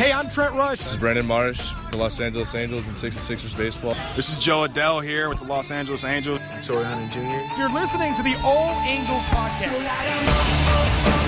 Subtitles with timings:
[0.00, 0.78] Hey, I'm Trent Rush.
[0.78, 3.94] This is Brandon Marsh, the Los Angeles Angels and 66ers baseball.
[4.16, 6.40] This is Jo Adell here with the Los Angeles Angels.
[6.66, 7.60] Torii Hunter Jr.
[7.60, 11.19] You're listening to the All Angels podcast.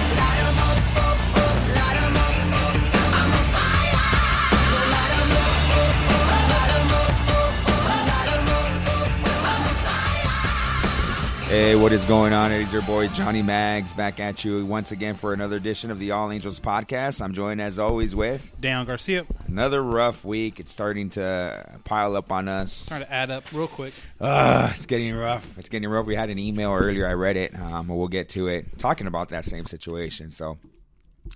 [11.52, 12.50] Hey, what is going on?
[12.50, 16.12] It's your boy Johnny Mags back at you once again for another edition of the
[16.12, 17.20] All Angels podcast.
[17.20, 19.26] I'm joined as always with Dan Garcia.
[19.48, 20.60] another rough week.
[20.60, 22.86] It's starting to pile up on us.
[22.86, 23.92] Trying to add up real quick.
[24.18, 25.58] Uh, it's getting rough.
[25.58, 26.06] It's getting rough.
[26.06, 27.06] We had an email earlier.
[27.06, 27.54] I read it.
[27.54, 30.30] Um, we'll get to it talking about that same situation.
[30.30, 30.56] So,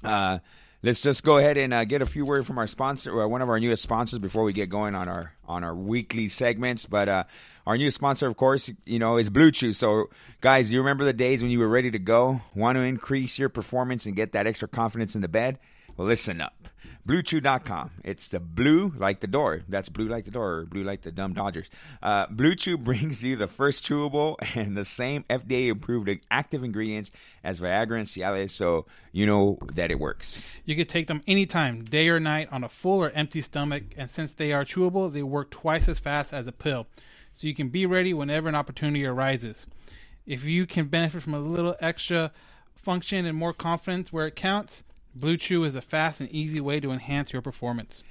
[0.02, 0.38] uh,
[0.82, 3.42] let's just go ahead and uh, get a few words from our sponsor, uh, one
[3.42, 6.86] of our newest sponsors, before we get going on our on our weekly segments.
[6.86, 7.24] But uh,
[7.66, 9.72] our new sponsor, of course, you know, is Blue Chew.
[9.72, 13.38] So, guys, you remember the days when you were ready to go, want to increase
[13.38, 15.58] your performance and get that extra confidence in the bed?
[15.96, 16.68] Well, listen up.
[17.08, 17.90] BlueChew.com.
[18.04, 19.62] It's the blue like the door.
[19.68, 21.70] That's blue like the door, or blue like the dumb Dodgers.
[22.02, 27.12] Uh, Blue Chew brings you the first chewable and the same FDA approved active ingredients
[27.44, 30.44] as Viagra and Cialis, so you know that it works.
[30.64, 34.10] You can take them anytime, day or night, on a full or empty stomach, and
[34.10, 36.86] since they are chewable, they work twice as fast as a pill.
[37.36, 39.66] So you can be ready whenever an opportunity arises.
[40.26, 42.32] If you can benefit from a little extra
[42.74, 44.82] function and more confidence where it counts,
[45.14, 48.02] Blue Chew is a fast and easy way to enhance your performance.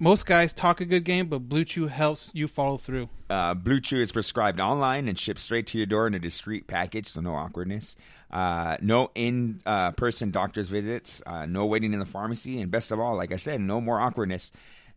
[0.00, 3.08] Most guys talk a good game, but Blue Chew helps you follow through.
[3.30, 6.66] Uh, Blue Chew is prescribed online and shipped straight to your door in a discreet
[6.66, 7.94] package, so no awkwardness.
[8.28, 12.90] Uh, no in uh, person doctor's visits, uh, no waiting in the pharmacy, and best
[12.90, 14.50] of all, like I said, no more awkwardness.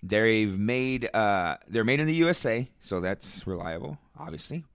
[0.03, 4.65] They've made uh, they're made in the USA, so that's reliable, obviously.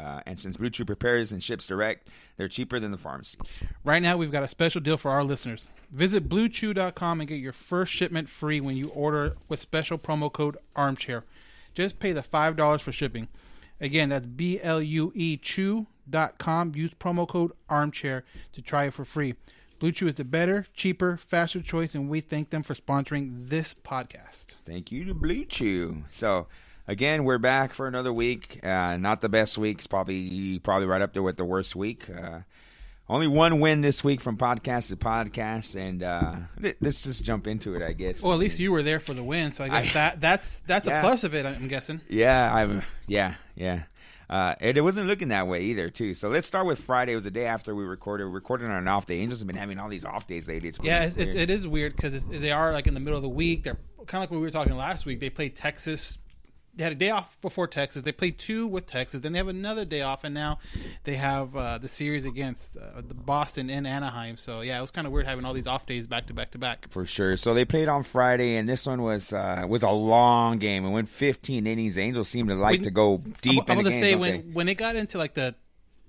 [0.00, 3.38] Uh, and since Blue Chew prepares and ships direct, they're cheaper than the pharmacy.
[3.84, 5.68] Right now, we've got a special deal for our listeners.
[5.90, 10.56] Visit bluechew.com and get your first shipment free when you order with special promo code
[10.74, 11.24] armchair.
[11.74, 13.28] Just pay the $5 for shipping.
[13.80, 16.72] Again, that's B L U E chew.com.
[16.74, 19.34] Use promo code armchair to try it for free.
[19.80, 23.74] Blue Chew is the better, cheaper, faster choice, and we thank them for sponsoring this
[23.74, 24.56] podcast.
[24.66, 26.04] Thank you to Blue Chew.
[26.10, 26.48] So
[26.86, 28.60] again, we're back for another week.
[28.62, 29.78] Uh, not the best week.
[29.78, 32.08] It's probably probably right up there with the worst week.
[32.10, 32.40] Uh,
[33.08, 36.34] only one win this week from podcast to podcast, and uh,
[36.80, 37.80] let's just jump into it.
[37.82, 38.22] I guess.
[38.22, 40.60] Well, at least you were there for the win, so I guess I- that that's
[40.66, 40.98] that's Yeah.
[40.98, 41.46] a plus of it.
[41.46, 42.02] I'm guessing.
[42.06, 42.82] Yeah, I'm.
[43.08, 43.84] Yeah, yeah.
[44.30, 46.14] Uh, and it wasn't looking that way either, too.
[46.14, 47.12] So let's start with Friday.
[47.12, 48.26] It was the day after we recorded.
[48.26, 49.16] We recorded on an off day.
[49.18, 50.68] Angels have been having all these off days lately.
[50.68, 51.34] It's Yeah, it's, weird.
[51.34, 53.64] it is weird because they are like in the middle of the week.
[53.64, 55.18] They're kind of like what we were talking last week.
[55.18, 56.18] They played Texas.
[56.74, 58.04] They had a day off before Texas.
[58.04, 59.20] They played two with Texas.
[59.20, 60.60] Then they have another day off, and now
[61.04, 64.36] they have uh, the series against uh, the Boston and Anaheim.
[64.38, 66.52] So yeah, it was kind of weird having all these off days back to back
[66.52, 66.86] to back.
[66.88, 67.36] for sure.
[67.36, 70.84] So they played on Friday, and this one was uh, was a long game.
[70.86, 71.98] It went 15 innings.
[71.98, 74.38] Angels seem to like When- to go deep I'm in going to say when they?
[74.52, 75.56] when it got into like the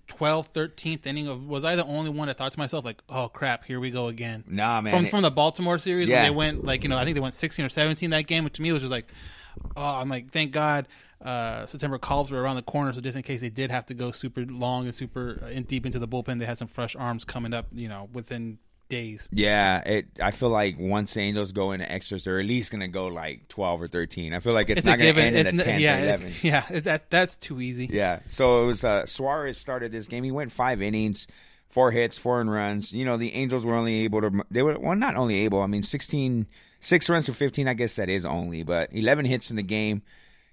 [0.09, 3.29] 12th, 13th inning of was I the only one that thought to myself like, oh
[3.29, 4.43] crap, here we go again.
[4.47, 6.17] Nah, man, From it- from the Baltimore series Yeah.
[6.23, 8.43] when they went like you know I think they went 16 or 17 that game,
[8.43, 9.07] which to me was just like,
[9.75, 10.87] oh I'm like thank God.
[11.23, 13.93] Uh, September calls were around the corner, so just in case they did have to
[13.93, 16.95] go super long and super uh, in deep into the bullpen, they had some fresh
[16.95, 18.57] arms coming up, you know, within
[18.89, 19.29] days.
[19.31, 20.07] Yeah, it.
[20.19, 23.47] I feel like once the Angels go into extras, they're at least gonna go like
[23.49, 24.33] 12 or 13.
[24.33, 26.33] I feel like it's, not gonna end in a It's 10 yeah, or it's- 11.
[26.41, 27.87] yeah, it- that that's too easy.
[27.91, 28.19] Yeah.
[28.27, 30.23] So it was uh, Suarez started this game.
[30.23, 31.27] He went five innings,
[31.69, 32.91] four hits, four runs.
[32.91, 34.43] You know, the Angels were only able to.
[34.49, 35.61] They were well, not only able.
[35.61, 36.47] I mean, 16,
[36.81, 37.67] six runs for 15.
[37.67, 40.01] I guess that is only, but 11 hits in the game.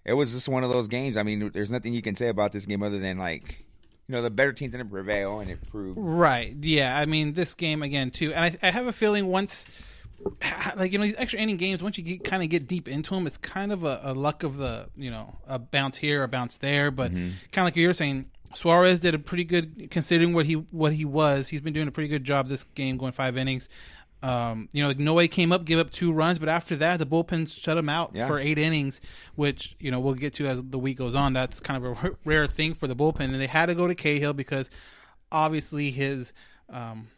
[0.05, 1.17] It was just one of those games.
[1.17, 3.65] I mean, there's nothing you can say about this game other than like,
[4.07, 5.99] you know, the better teams didn't prevail, and it proved.
[6.01, 6.57] Right.
[6.61, 6.97] Yeah.
[6.97, 9.67] I mean, this game again too, and I, I have a feeling once,
[10.77, 13.15] like you know, these extra inning games, once you get kind of get deep into
[13.15, 16.29] them, it's kind of a, a luck of the you know a bounce here, a
[16.29, 16.91] bounce there.
[16.91, 17.33] But mm-hmm.
[17.53, 20.95] kind of like you were saying, Suarez did a pretty good considering what he what
[20.95, 21.49] he was.
[21.49, 23.69] He's been doing a pretty good job this game, going five innings.
[24.23, 27.06] Um, you know, like Noe came up, gave up two runs, but after that, the
[27.06, 28.26] bullpen shut him out Yeah.
[28.26, 29.00] for eight innings,
[29.37, 31.32] which you know we'll get to as the week goes on.
[31.35, 33.94] That's kind of a rare thing for the bullpen, and they had to go to
[33.94, 34.69] Cahill because
[35.31, 36.32] obviously his
[36.69, 37.09] um,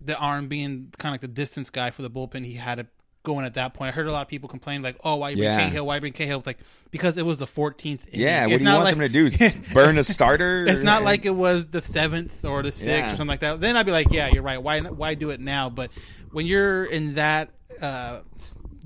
[0.00, 2.86] the arm being kind of like the distance guy for the bullpen, he had to
[3.26, 3.88] go in at that point.
[3.88, 5.58] I heard a lot of people complain like, "Oh, why you bring Yeah.
[5.66, 5.86] Cahill?
[5.86, 6.58] Why bring Cahill?" It's like
[6.90, 7.84] because it was the 14th.
[8.08, 8.20] Inning.
[8.20, 9.60] Yeah, what It's do you want like- them to do?
[9.74, 10.64] Burn a starter?
[10.68, 13.04] It's not like it was the seventh or the sixth Yeah.
[13.12, 13.60] or something like that.
[13.60, 14.62] Then I'd be like, "Yeah, you're right.
[14.62, 15.90] Why why do it now?" But
[16.32, 17.50] when you're in that
[17.82, 18.20] uh,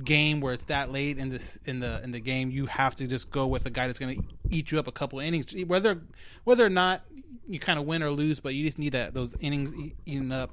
[0.04, 3.06] game where it's that late in this in the in the game, you have to
[3.06, 6.00] just go with a guy that's going to eat you up a couple innings, whether
[6.44, 7.02] whether or not
[7.48, 8.40] you kind of win or lose.
[8.40, 10.50] But you just need that those innings e- eaten up.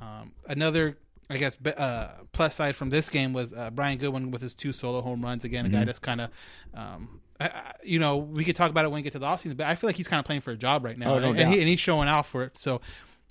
[0.00, 4.42] Um, another, I guess, uh, plus side from this game was uh, Brian Goodwin with
[4.42, 5.44] his two solo home runs.
[5.44, 5.86] Again, a guy Mhm.
[5.86, 6.30] that's kind of,
[6.74, 7.20] um,
[7.82, 9.74] you know, we could talk about it when we get to the offseason, but I
[9.74, 11.60] feel like he's kind of playing for a job right now, Oh, no and, he,
[11.60, 12.56] and he's showing out for it.
[12.56, 12.80] So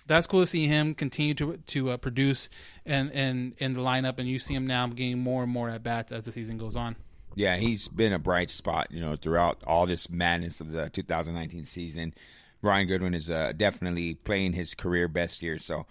[0.07, 2.50] that's cool to see him continue to to uh, produce
[2.86, 5.81] and and in the lineup, and you see him now getting more and more at
[5.81, 6.95] bats as the season goes on.
[7.33, 11.65] Yeah, he's been a bright spot, you know, throughout all this madness of the 2019
[11.65, 12.13] season.
[12.62, 15.86] Brian Goodwin is uh, definitely playing his career best year, so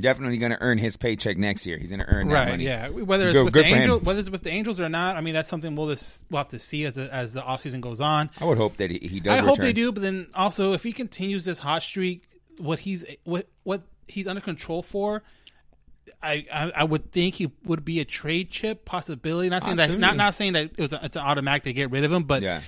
[0.00, 1.78] definitely going to earn his paycheck next year.
[1.78, 2.48] He's going to earn that right?
[2.50, 2.64] money.
[2.64, 3.68] Yeah, whether it's Good- with good the.
[3.74, 6.38] Angels, whether it's with the Angels or not, I mean that's something we'll just we'll
[6.38, 8.30] have to see as the, as the offseason goes on.
[8.40, 9.32] I would hope that he, he does.
[9.38, 12.24] I hope they do, but then also if he continues this hot streak,
[12.58, 15.22] what he's what what he's under control for,
[16.22, 19.48] I I, I would think he would be a trade chip possibility.
[19.48, 21.90] Not saying that not not saying that it was a, it's an automatic to get
[21.90, 22.60] rid of him, but Yeah.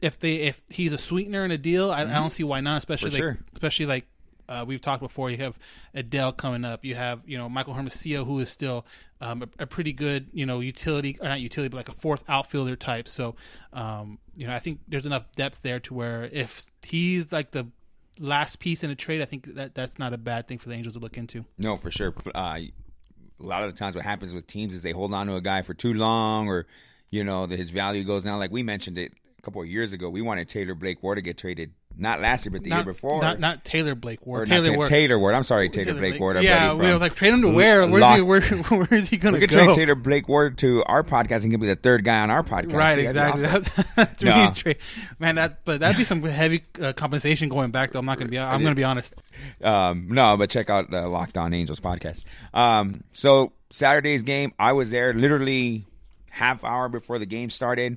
[0.00, 2.14] if they if he's a sweetener in a deal, I, I Mhm.
[2.14, 2.78] don't see why not.
[2.78, 3.38] Especially like, sure.
[3.52, 4.06] especially like.
[4.50, 5.30] Uh, we've talked before.
[5.30, 5.58] You have
[5.94, 6.84] Adell coming up.
[6.84, 8.84] You have you know Michael Hermosillo, who is still
[9.20, 12.24] um, a, a pretty good you know utility or not utility, but like a fourth
[12.28, 13.08] outfielder type.
[13.08, 13.36] So
[13.72, 17.68] um, you know I think there's enough depth there to where if he's like the
[18.18, 20.74] last piece in a trade, I think that that's not a bad thing for the
[20.74, 21.44] Angels to look into.
[21.56, 22.12] No, for sure.
[22.34, 22.72] Uh, a
[23.38, 25.62] lot of the times, what happens with teams is they hold on to a guy
[25.62, 26.66] for too long, or
[27.10, 28.38] you know, his value goes down.
[28.38, 31.22] Like we mentioned it a couple of years ago, we wanted Taylor Blake Ward to
[31.22, 33.22] get traded, not last year, but the not, year before.
[33.22, 34.42] not, not Taylor Blake Ward.
[34.42, 34.88] or Taylor Ward.
[34.88, 35.34] Taylor Ward.
[35.34, 36.36] I'm sorry, Taylor, Blake, Ward.
[36.36, 37.86] Our Yeah, we were like trade him to where?
[37.88, 38.22] Where's Lock- he?
[38.22, 39.64] Where, where is he going We to could go?
[39.64, 42.42] trade Taylor Blake Ward to our podcast and he'll be the third guy on our
[42.42, 42.74] podcast.
[42.74, 43.44] Right, See, exactly.
[43.46, 43.64] awesome.
[43.96, 44.34] That's No.
[44.34, 44.74] really tra-
[45.18, 45.34] man.
[45.36, 47.92] That but that'd be some heavy uh, compensation going back.
[47.92, 48.38] Though I'm not going to be.
[48.38, 49.14] I'm going to be honest.
[49.64, 52.24] Um, no, but check out the Locked On Angels podcast.
[52.52, 55.86] Um, so Saturday's game, I was there literally
[56.30, 57.96] half hour before the game started.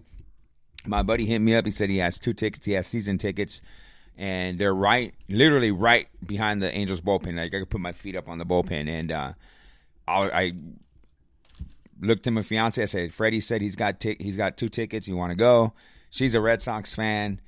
[0.85, 1.65] My buddy hit me up.
[1.65, 2.65] He said he has two tickets.
[2.65, 3.61] He has season tickets,
[4.17, 7.35] and they're right, literally right behind the Angels bullpen.
[7.35, 9.33] Like I could put my feet up on the bullpen, and uh,
[10.07, 10.53] I,
[12.01, 12.81] looked at my fiance.
[12.81, 15.07] I said, "Freddie said he's got tic- he's got two tickets.
[15.07, 15.73] You want to go?"
[16.09, 17.39] She's a Red Sox fan.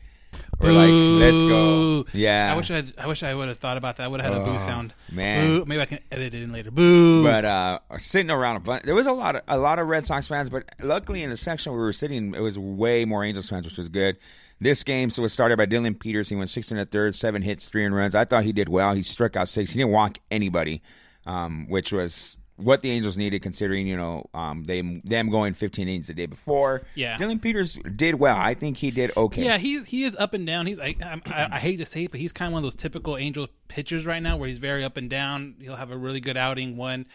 [0.59, 2.83] We're like, "Let's go!" Yeah, I wish I.
[2.97, 4.03] I wish I would have thought about that.
[4.03, 4.93] I would have had a boo Oh, sound.
[5.11, 5.47] man.
[5.47, 5.65] Boo.
[5.65, 6.71] Maybe I can edit it in later.
[6.71, 7.23] Boo.
[7.23, 10.05] But uh, sitting around a bunch, there was a lot of a lot of Red
[10.05, 10.49] Sox fans.
[10.49, 13.65] But luckily, in the section where we were sitting, it was way more Angels fans,
[13.65, 14.17] which was good.
[14.61, 16.29] This game, so it was started by Dillon Peters.
[16.29, 18.15] He went six and a third, seven hits, three and runs.
[18.15, 18.93] I thought he did well.
[18.93, 19.71] He struck out six.
[19.71, 20.81] He didn't walk anybody,
[21.25, 25.87] um, which was what the Angels needed, considering you know um, they them going 15
[25.87, 26.83] innings the day before.
[26.95, 27.17] Yeah.
[27.17, 28.37] Dillon Peters did well.
[28.37, 29.43] I think he did okay.
[29.43, 30.65] Yeah, he's he is up and down.
[30.65, 31.21] He's I, I,
[31.51, 34.05] I hate to say it, but he's kind of one of those typical Angels pitchers
[34.05, 35.55] right now, where he's very up and down.
[35.59, 37.07] He'll have a really good outing one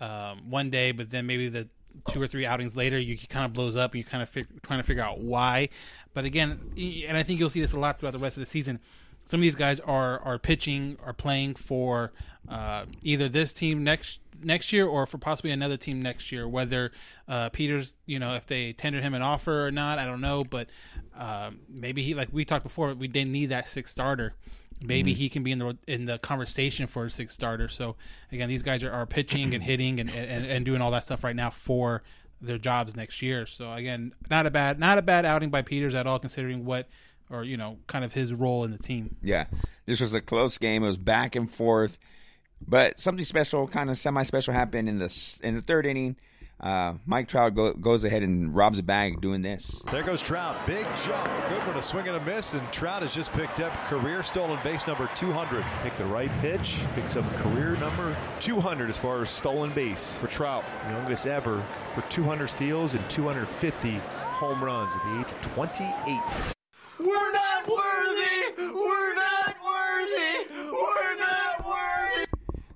[0.00, 1.68] um, one day, but then maybe the
[2.10, 4.28] two or three outings later, you he kind of blows up, and you kind of
[4.28, 5.68] fig- trying to figure out why.
[6.14, 6.72] But again,
[7.06, 8.80] and I think you'll see this a lot throughout the rest of the season.
[9.26, 12.12] Some of these guys are are pitching, are playing for
[12.48, 16.48] uh, either this team next next year or for possibly another team next year.
[16.48, 16.92] Whether
[17.28, 20.44] uh, Peters, you know, if they tender him an offer or not, I don't know.
[20.44, 20.68] But
[21.16, 24.34] um, maybe he, like we talked before, we didn't need that sixth starter.
[24.84, 25.16] Maybe Mhm.
[25.16, 27.68] he can be in the in the conversation for a sixth starter.
[27.68, 27.96] So
[28.32, 31.22] again, these guys are, are pitching and hitting and, and, and doing all that stuff
[31.22, 32.02] right now for
[32.40, 33.46] their jobs next year.
[33.46, 36.88] So again, not a bad not a bad outing by Peters at all, considering what
[37.30, 39.14] or you know kind of his role in the team.
[39.22, 39.46] Yeah,
[39.84, 40.82] this was a close game.
[40.82, 42.00] It was back and forth,
[42.66, 46.16] but something special, kind of semi-special, happened in the in the third inning.
[46.62, 49.82] Uh, Mike Trout go, goes ahead and robs a bag doing this.
[49.90, 50.64] There goes Trout.
[50.64, 51.28] Big jump.
[51.48, 54.86] Goodwin a swing and a miss, and Trout has just picked up career stolen base
[54.86, 55.64] number 200.
[55.82, 60.28] Pick the right pitch, picks up career number 200 as far as stolen base for
[60.28, 61.64] Trout, youngest ever
[61.96, 66.54] for 200 steals and 250 home runs at the age of 28.
[67.00, 67.41] We're not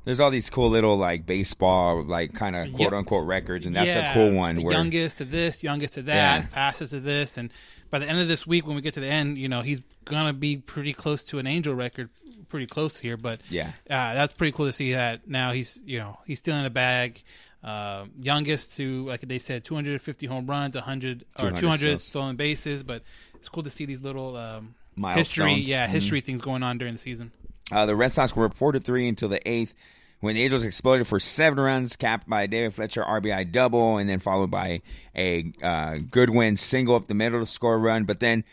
[0.07, 3.93] There's all these cool little like baseball, like kind of quote unquote records, and that's
[3.95, 4.63] Yeah, a cool one.
[4.63, 6.47] Where youngest to this, youngest to that, Yeah.
[6.47, 7.51] fastest to this, and
[7.91, 9.81] by the end of this week, when we get to the end, you know, he's
[10.05, 12.09] gonna be pretty close to an Angel record,
[12.49, 13.17] pretty close here.
[13.17, 13.73] But Yeah.
[13.91, 16.71] uh, that's pretty cool to see that now he's you know he's still in the
[16.71, 17.23] bag.
[17.65, 22.85] Uh, youngest to like they said, 250 home runs, 100 or 200 200 stolen bases.
[22.85, 23.03] But
[23.35, 24.77] it's cool to see these little um,
[25.15, 25.91] history, yeah, Mhm.
[25.91, 27.33] history things going on during the season.
[27.73, 29.75] Uh, the Red Sox were four to three until the eighth,
[30.21, 34.19] when the Angels exploded for seven runs, capped by David Fletcher RBI double, and then
[34.19, 34.83] followed by
[35.15, 38.05] a uh, Goodwin single up the middle to score a run.
[38.05, 38.45] But then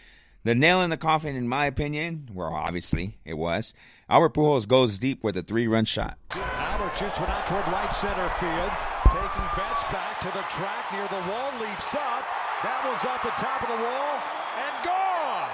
[0.44, 3.74] the nail in the coffin, in my opinion, well, obviously it was.
[4.10, 6.18] Albert Pujols goes deep with a three-run shot.
[6.32, 8.72] Albert shoots one out toward right center field.
[9.08, 12.26] Taking Betts back to the track near the wall, leaps up.
[12.64, 14.22] That one's off the top of the wall
[14.60, 15.50] and gone.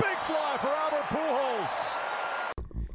[0.00, 1.98] Big fly for Albert Pujols.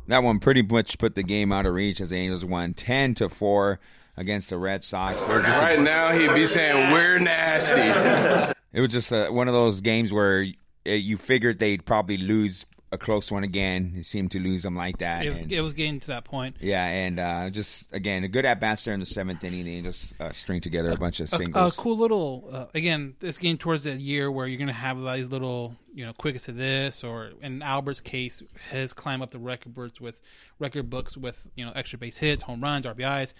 [0.07, 3.13] That one pretty much put the game out of reach as the Angels won ten
[3.15, 3.79] to four
[4.17, 5.19] against the Red Sox.
[5.21, 8.53] They were Right now, he'd be saying we're nasty.
[8.73, 10.45] It was just uh, one of those games where
[10.85, 13.91] uh, you figured they'd probably lose a close one again.
[13.95, 15.25] They seemed to lose them like that.
[15.25, 16.57] It was and- it was getting to that point.
[16.61, 19.65] yeah, and uh, just again a good at bats there in the seventh inning.
[19.65, 21.77] They just uh, string together a bunch of a, singles.
[21.77, 25.27] a cool little uh, again it's getting towards that year where you're gonna have these
[25.29, 29.73] little you know quickest to this or in albert's case his climb up the record
[29.73, 30.21] books with
[30.59, 33.33] record books with you know extra base hits home runs rbis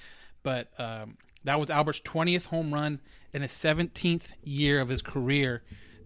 [0.43, 2.99] but um, that was albert's 20th home run
[3.33, 5.63] in his 17th year of his career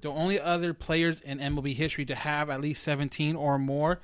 [0.08, 4.00] the only other players in mlb history to have at least 17 or more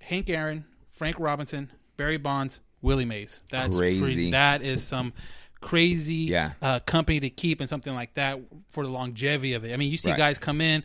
[0.00, 4.30] hank aaron frank robinson barry bonds willie mays that's Crazy.
[4.30, 5.12] that is some
[5.60, 6.52] crazy Yeah.
[6.62, 8.38] uh, company to keep and something like that
[8.70, 9.72] for the longevity of it.
[9.72, 10.16] I mean, you see Right.
[10.16, 10.84] guys come in,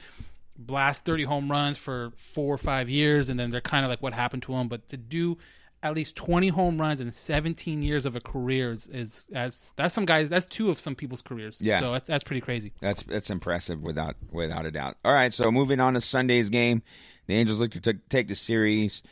[0.57, 4.01] blast 30 home runs for four or five years, and then they're kind of like,
[4.01, 4.67] what happened to them?
[4.67, 5.37] But to do
[5.83, 9.93] at least 20 home runs in 17 years of a career is, is that's, that's
[9.93, 11.61] some guys, that's two of some people's careers.
[11.61, 11.81] Yeah.
[11.81, 12.71] So that's, that's pretty crazy.
[12.81, 14.95] That's that's impressive without without a doubt.
[15.03, 16.81] All right, so moving on to Sunday's game,
[17.27, 19.03] the Angels look to t- take the series.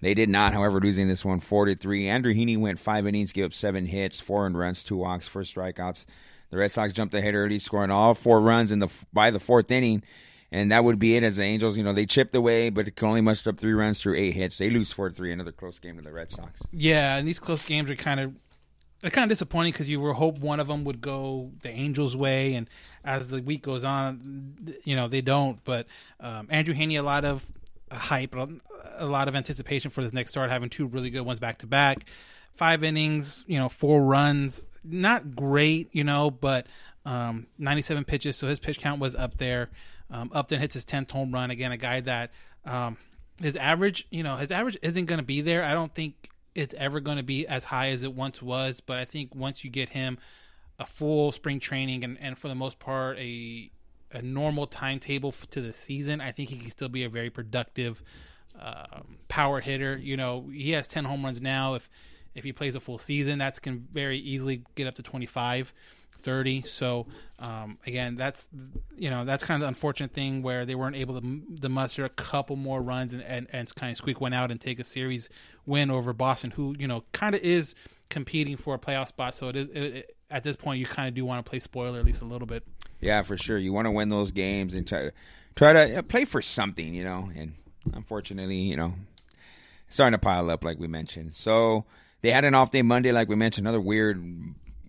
[0.00, 2.08] They did not, however, losing this one four to three.
[2.08, 5.42] Andrew Heaney went five innings, gave up seven hits, four earned runs, two walks, four
[5.42, 6.06] strikeouts.
[6.50, 9.70] The Red Sox jumped ahead early, scoring all four runs in the by the fourth
[9.70, 10.02] inning,
[10.54, 11.24] and that would be it.
[11.24, 13.72] As the Angels, you know, they chipped away, but it could only muster up three
[13.72, 14.56] runs through eight hits.
[14.56, 15.32] They lose four three.
[15.32, 16.62] Another close game to the Red Sox.
[16.72, 18.34] Yeah, and these close games are kind of
[19.00, 22.16] they're kind of disappointing because you were hope one of them would go the Angels'
[22.16, 22.70] way, and
[23.04, 25.62] as the week goes on, you know they don't.
[25.64, 25.88] But
[26.20, 27.44] um, Andrew Heaney, a lot of
[27.90, 28.34] hype,
[28.96, 31.66] a lot of anticipation for this next start, having two really good ones back to
[31.66, 32.06] back,
[32.54, 36.68] five innings, you know, four runs, not great, you know, but
[37.04, 39.70] um, 97 pitches, so his pitch count was up there.
[40.10, 42.32] Um, Upton hits his 10th home run again, a guy that
[42.64, 42.96] um,
[43.40, 45.64] his average, you know, his average isn't going to be there.
[45.64, 48.98] I don't think it's ever going to be as high as it once was, but
[48.98, 50.18] I think once you get him
[50.78, 53.70] a full spring training and, and for the most part a
[54.12, 58.00] a normal timetable to the season, I think he can still be a very productive
[58.58, 59.98] um, power hitter.
[59.98, 61.74] You know, he has 10 home runs now.
[61.74, 61.90] If
[62.34, 65.72] if he plays a full season, that's can very easily get up to 25.
[66.22, 67.06] 30 so
[67.38, 68.46] um, again that's
[68.96, 72.04] you know that's kind of the unfortunate thing where they weren't able to, to muster
[72.04, 74.84] a couple more runs and, and, and kind of squeak one out and take a
[74.84, 75.28] series
[75.66, 77.74] win over boston who you know kind of is
[78.08, 81.08] competing for a playoff spot so it is it, it, at this point you kind
[81.08, 82.64] of do want to play spoiler at least a little bit
[83.04, 83.58] Yeah, for sure.
[83.58, 85.10] You want to win those games and try
[85.54, 87.30] try to uh, play for something, you know.
[87.36, 87.54] And
[87.92, 88.94] unfortunately, you know,
[89.88, 91.36] starting to pile up, like we mentioned.
[91.36, 91.84] So
[92.22, 93.66] they had an off day Monday, like we mentioned.
[93.66, 94.24] Another weird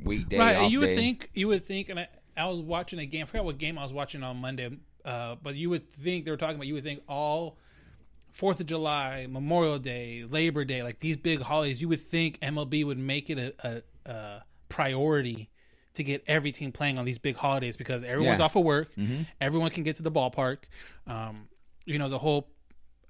[0.04, 0.38] weekday.
[0.38, 0.96] right you would day.
[0.96, 3.78] think you would think and I, I was watching a game i forgot what game
[3.78, 4.70] i was watching on monday
[5.06, 7.58] uh, but you would think they were talking about you would think all
[8.32, 12.86] fourth of july memorial day labor day like these big holidays you would think mlb
[12.86, 15.50] would make it a, a, a priority
[15.94, 18.46] to get every team playing on these big holidays because everyone's Yeah.
[18.46, 19.25] off of work Mhm.
[19.40, 20.58] everyone can get to the ballpark
[21.08, 21.48] um,
[21.86, 22.50] you know the whole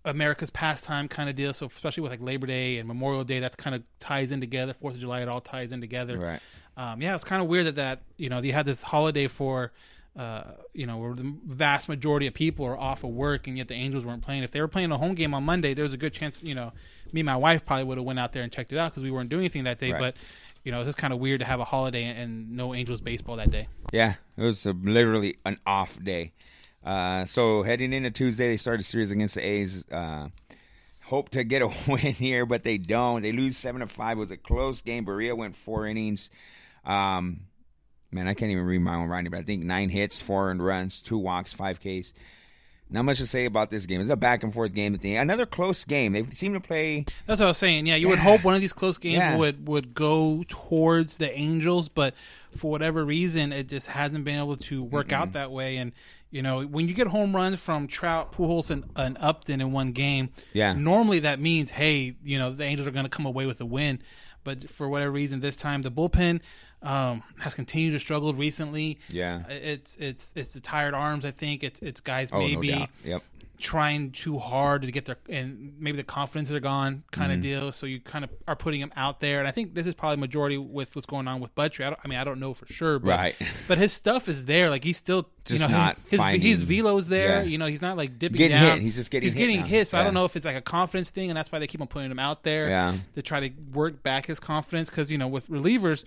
[0.03, 1.51] America's pastime kind of deal.
[1.51, 4.71] So especially with like Labor Day and Memorial Day, that's kind of ties in together.
[4.71, 6.19] Fourth of July, it all ties in together.
[6.19, 6.39] Right.
[6.77, 9.71] Um, yeah, it's kind of weird that that you know you had this holiday for.
[10.17, 13.67] Uh, you know, where the vast majority of people are off of work, and yet
[13.67, 14.43] the Angels weren't playing.
[14.43, 16.41] If they were playing a home game on Monday, there was a good chance.
[16.41, 16.71] You know,
[17.11, 19.03] me and my wife probably would have went out there and checked it out because
[19.03, 19.91] we weren't doing anything that day.
[19.91, 19.99] Right.
[19.99, 20.15] But
[20.63, 22.99] you know, it's just kind of weird to have a holiday and, and no Angels
[22.99, 23.67] baseball that day.
[23.91, 26.31] Yeah, it was a, literally an off day.
[26.83, 29.83] Uh, so heading into Tuesday, they started a series against the A's.
[29.91, 30.29] Uh,
[31.03, 33.21] hope to get a win here, but they don't.
[33.21, 34.17] They lose seven to five.
[34.17, 35.05] It was a close game.
[35.05, 36.29] Barria went four innings.
[36.85, 37.41] Um,
[38.11, 40.63] man, I can't even read my own writing, but I think nine hits, four earned
[40.65, 42.13] runs, two walks, five Ks.
[42.87, 43.99] Not much to say about this game.
[43.99, 44.93] It's a back and forth game.
[44.93, 45.31] At the end.
[45.31, 46.13] Another close game.
[46.13, 47.05] They seem to play.
[47.25, 47.87] That's what I was saying.
[47.87, 49.37] Yeah, you would hope one of these close games Yeah.
[49.37, 52.13] would would go towards the Angels, but
[52.55, 55.77] for whatever reason, it just hasn't been able to work out that way.
[55.77, 55.93] And
[56.29, 59.91] you know, when you get home runs from Trout, Pujols, and, and Upton in one
[59.91, 60.73] game, Yeah.
[60.73, 63.65] normally that means hey, you know, the Angels are going to come away with a
[63.65, 63.99] win.
[64.43, 66.39] But for whatever reason, this time the bullpen
[66.85, 68.99] um, has continued to struggle recently.
[69.09, 69.47] Yeah.
[69.49, 71.25] it's it's it's the tired arms.
[71.25, 72.89] I think it's it's guys Oh, maybe doubt.
[73.03, 73.23] Yep.
[73.57, 77.37] trying too hard to get their and maybe the confidence are gone kind Mm-hmm.
[77.37, 77.71] of deal.
[77.71, 80.17] So you kind of are putting him out there, and I think this is probably
[80.17, 81.85] majority with what's going on with Buttrey.
[81.85, 83.35] I, I mean, I don't know for sure, but Right.
[83.67, 84.69] but his stuff is there.
[84.69, 87.41] Like he's still Just you know not his finding- his velo's there.
[87.41, 87.43] Yeah.
[87.43, 88.73] You know, he's not like dipping Getting down.
[88.77, 88.81] hit.
[88.83, 89.65] He's just getting he's hit getting now.
[89.67, 89.87] hit.
[89.87, 91.81] So I don't know if it's like a confidence thing, and that's why they keep
[91.81, 92.97] on putting him out there Yeah.
[93.15, 94.89] to try to work back his confidence.
[94.89, 96.03] Because you know, with relievers,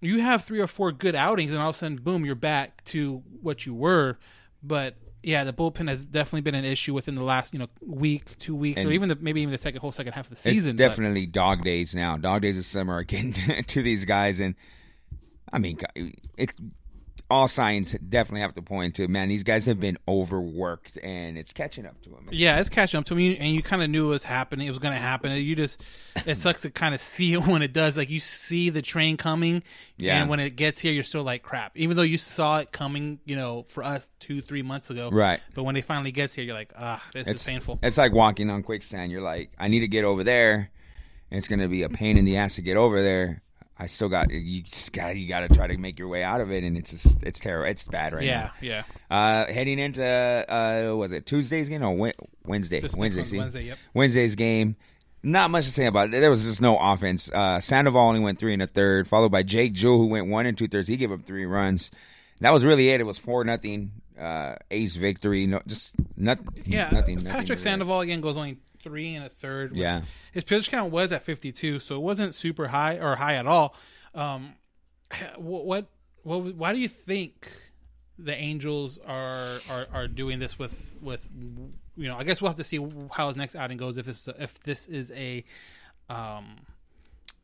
[0.00, 2.82] you have three or four good outings, and all of a sudden, boom, you're back
[2.84, 4.18] to what you were.
[4.62, 8.38] But yeah, the bullpen has definitely been an issue within the last you know week,
[8.38, 10.70] two weeks, or even the, maybe even the second whole second half of the season.
[10.70, 12.16] It's but- definitely dog days now.
[12.16, 13.32] Dog days of summer are getting
[13.66, 14.54] to these guys, and
[15.52, 15.78] I mean,
[16.36, 16.52] it.
[17.30, 19.28] All signs definitely have to point to man.
[19.28, 22.28] These guys have been overworked, and it's catching up to them.
[22.32, 24.66] Yeah, it's catching up to me, and you kind of knew it was happening.
[24.66, 25.30] It was going to happen.
[25.32, 25.82] You just,
[26.26, 27.96] it sucks to kind of see it when it does.
[27.96, 29.62] Like you see the train coming,
[29.96, 30.20] Yeah.
[30.20, 31.76] and when it gets here, you're still like crap.
[31.76, 35.40] Even though you saw it coming, you know, for us two, three months ago, Right.
[35.54, 37.78] But when it finally gets here, you're like, ah, this it's is painful.
[37.82, 39.12] It's like walking on quicksand.
[39.12, 40.70] You're like, I need to get over there.
[41.30, 43.40] And it's gonna be a pain in the ass to get over there.
[43.80, 44.62] I still got you.
[44.62, 46.90] Just got you got to try to make your way out of it, and it's
[46.90, 47.70] just it's terrible.
[47.70, 48.60] It's bad right yeah, now.
[48.60, 48.82] yeah.
[49.10, 52.86] Uh, heading into uh, was it Tuesday's game or Wed- Wednesday?
[52.94, 53.38] Wednesday, see?
[53.38, 53.78] Wednesday, yep.
[53.94, 54.76] Wednesday's game.
[55.22, 56.20] Not much to say about it.
[56.20, 57.30] There was just no offense.
[57.32, 60.44] Uh, Sandoval only went three and a third, followed by Jake Jewell, who went one
[60.44, 60.86] and two thirds.
[60.86, 61.90] He gave up three runs.
[62.40, 63.00] That was really it.
[63.00, 63.92] It was four nothing.
[64.18, 65.46] Uh, A's victory.
[65.46, 66.48] No, just nothing.
[66.66, 67.16] Yeah, nothing.
[67.16, 69.76] nothing Patrick to- Sandoval again goes only three and a third.
[69.76, 70.02] Yeah.
[70.32, 73.46] his pitch count was at fifty two, so it wasn't super high or high at
[73.46, 73.74] all.
[74.14, 74.54] Um,
[75.36, 75.86] what, what,
[76.22, 77.50] what, why do you think
[78.18, 81.28] the Angels are, are are doing this with with
[81.96, 82.16] you know?
[82.16, 82.78] I guess we'll have to see
[83.12, 85.44] how his next outing goes if this if this is a
[86.08, 86.56] um.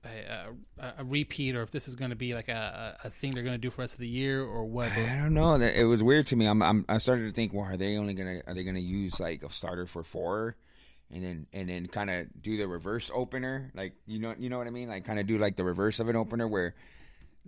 [0.04, 3.32] A, a, a repeat, or if this is going to be like a, a thing
[3.34, 4.92] they're going to do for the rest of the year, or what?
[4.92, 5.56] I don't know.
[5.56, 6.46] It was weird to me.
[6.46, 9.18] I'm, I'm I started to think, well, are they only gonna are they gonna use
[9.18, 10.54] like a starter for four,
[11.10, 14.58] and then and then kind of do the reverse opener, like you know you know
[14.58, 16.74] what I mean, like kind of do like the reverse of an opener where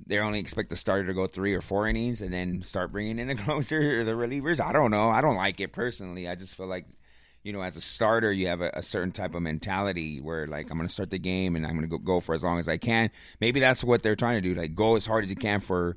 [0.07, 3.19] they only expect the starter to go three or four innings, and then start bringing
[3.19, 4.61] in the closer or the relievers.
[4.61, 5.11] I don't know.
[5.11, 6.29] I don't like it personally.
[6.29, 6.87] I just feel like.
[7.45, 10.71] You know, as a starter, you have a, a certain type of mentality where, like,
[10.71, 12.59] I'm going to start the game and I'm going to go, go for as long
[12.59, 13.11] as I can.
[13.41, 14.61] Maybe that's what they're trying to do.
[14.61, 15.97] Like, go as hard as you can for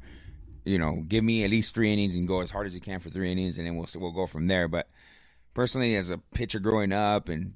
[0.65, 2.99] you know, give me at least three innings and go as hard as you can
[2.99, 4.67] for three innings, and then we'll we'll go from there.
[4.67, 4.87] But
[5.53, 7.53] personally, as a pitcher growing up, and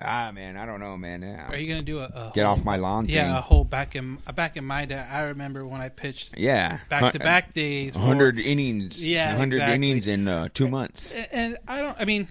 [0.00, 1.22] ah, man, I don't know, man.
[1.22, 3.32] Yeah, Are you going to do a, a Get whole- off my lawn Yeah, thing.
[3.32, 4.98] a whole back in back in my day.
[4.98, 7.94] I remember when I pitched yeah, back to back days.
[7.94, 9.74] hundred innings, Yeah, hundred exactly.
[9.74, 11.14] innings in uh, two months.
[11.14, 11.96] And- And I don't.
[11.98, 12.28] I mean,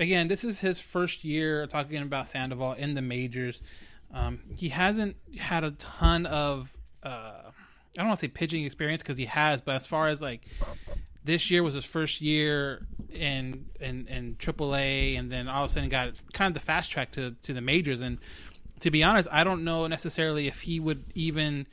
[0.00, 3.60] again, this is his first year talking about Sandoval in the majors.
[4.12, 6.72] Um, he hasn't had a ton of.
[7.02, 7.32] Uh,
[7.96, 10.42] I don't want to say pitching experience because he has, but as far as like
[11.24, 15.72] this year was his first year in and in AAA, and then all of a
[15.72, 18.00] sudden got kind of the fast track to to the majors.
[18.00, 18.18] And
[18.80, 21.66] to be honest, I don't know necessarily if he would even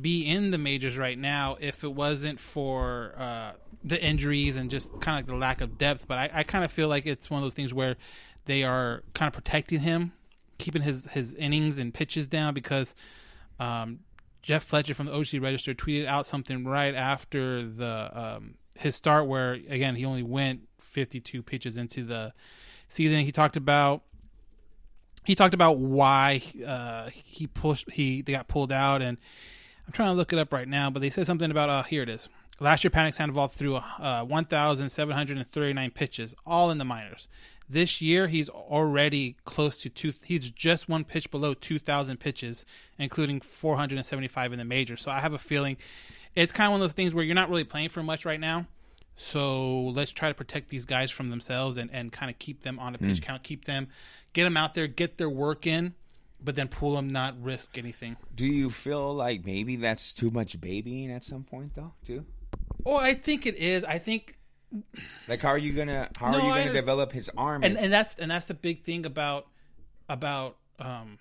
[0.00, 5.00] be in the majors right now if it wasn't for uh, the injuries and just
[5.00, 6.06] kind of like the lack of depth.
[6.06, 7.96] But I, I kind of feel like it's one of those things where
[8.46, 10.12] they are kind of protecting him,
[10.58, 12.94] keeping his his innings and pitches down because.
[13.58, 14.00] Um,
[14.42, 19.26] Jeff Fletcher from the OC Register tweeted out something right after the um, his start,
[19.26, 22.32] where again he only went 52 pitches into the
[22.88, 23.24] season.
[23.24, 24.02] He talked about
[25.24, 29.18] he talked about why uh, he pushed he they got pulled out, and
[29.86, 32.02] I'm trying to look it up right now, but they said something about uh here
[32.02, 32.28] it is.
[32.62, 37.26] Last year, Patrick Sandoval threw uh, 1,739 pitches, all in the minors.
[37.66, 40.12] This year, he's already close to two.
[40.22, 42.66] He's just one pitch below 2,000 pitches,
[42.98, 44.98] including 475 in the major.
[44.98, 45.78] So I have a feeling
[46.34, 48.40] it's kind of one of those things where you're not really playing for much right
[48.40, 48.66] now.
[49.22, 52.78] So let's try to protect these guys from themselves and, and kind of keep them
[52.78, 53.22] on a pitch Mm.
[53.22, 53.88] count, keep them,
[54.32, 55.94] get them out there, get their work in,
[56.42, 58.16] but then pull them, not risk anything.
[58.34, 61.92] Do you feel like maybe that's too much babying at some point, though?
[62.06, 62.24] Too.
[62.86, 63.84] Oh, I think it is.
[63.84, 64.38] I think
[65.28, 67.62] Like, how are you gonna how No, are you gonna develop his arm?
[67.62, 69.48] and and that's and that's the big thing about
[70.08, 71.18] about um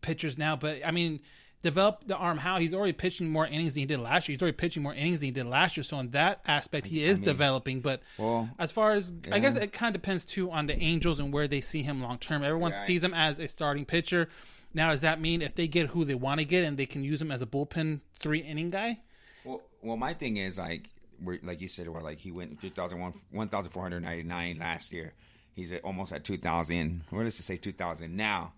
[0.00, 1.18] pitchers now but i mean
[1.66, 2.38] develop the arm.
[2.38, 4.34] How he's already pitching more innings than he did last year.
[4.34, 5.84] He's already pitching more innings than he did last year.
[5.84, 7.80] So in that aspect, he is mean, developing.
[7.80, 11.20] But well, as far as I guess it kind of depends too on the Angels
[11.20, 12.42] and where they see him long term.
[12.42, 12.80] Everyone Right.
[12.80, 14.28] sees him as a starting pitcher.
[14.74, 17.02] Now, does that mean if they get who they want to get and they can
[17.02, 18.98] use him as a bullpen three inning guy?
[19.44, 20.90] Well, well, my thing is like,
[21.22, 25.14] we're, like you said, well, like he went 2001, 1,499 last year.
[25.54, 27.04] He's at, almost at 2,000.
[27.10, 28.52] Or let's just say 2,000 now.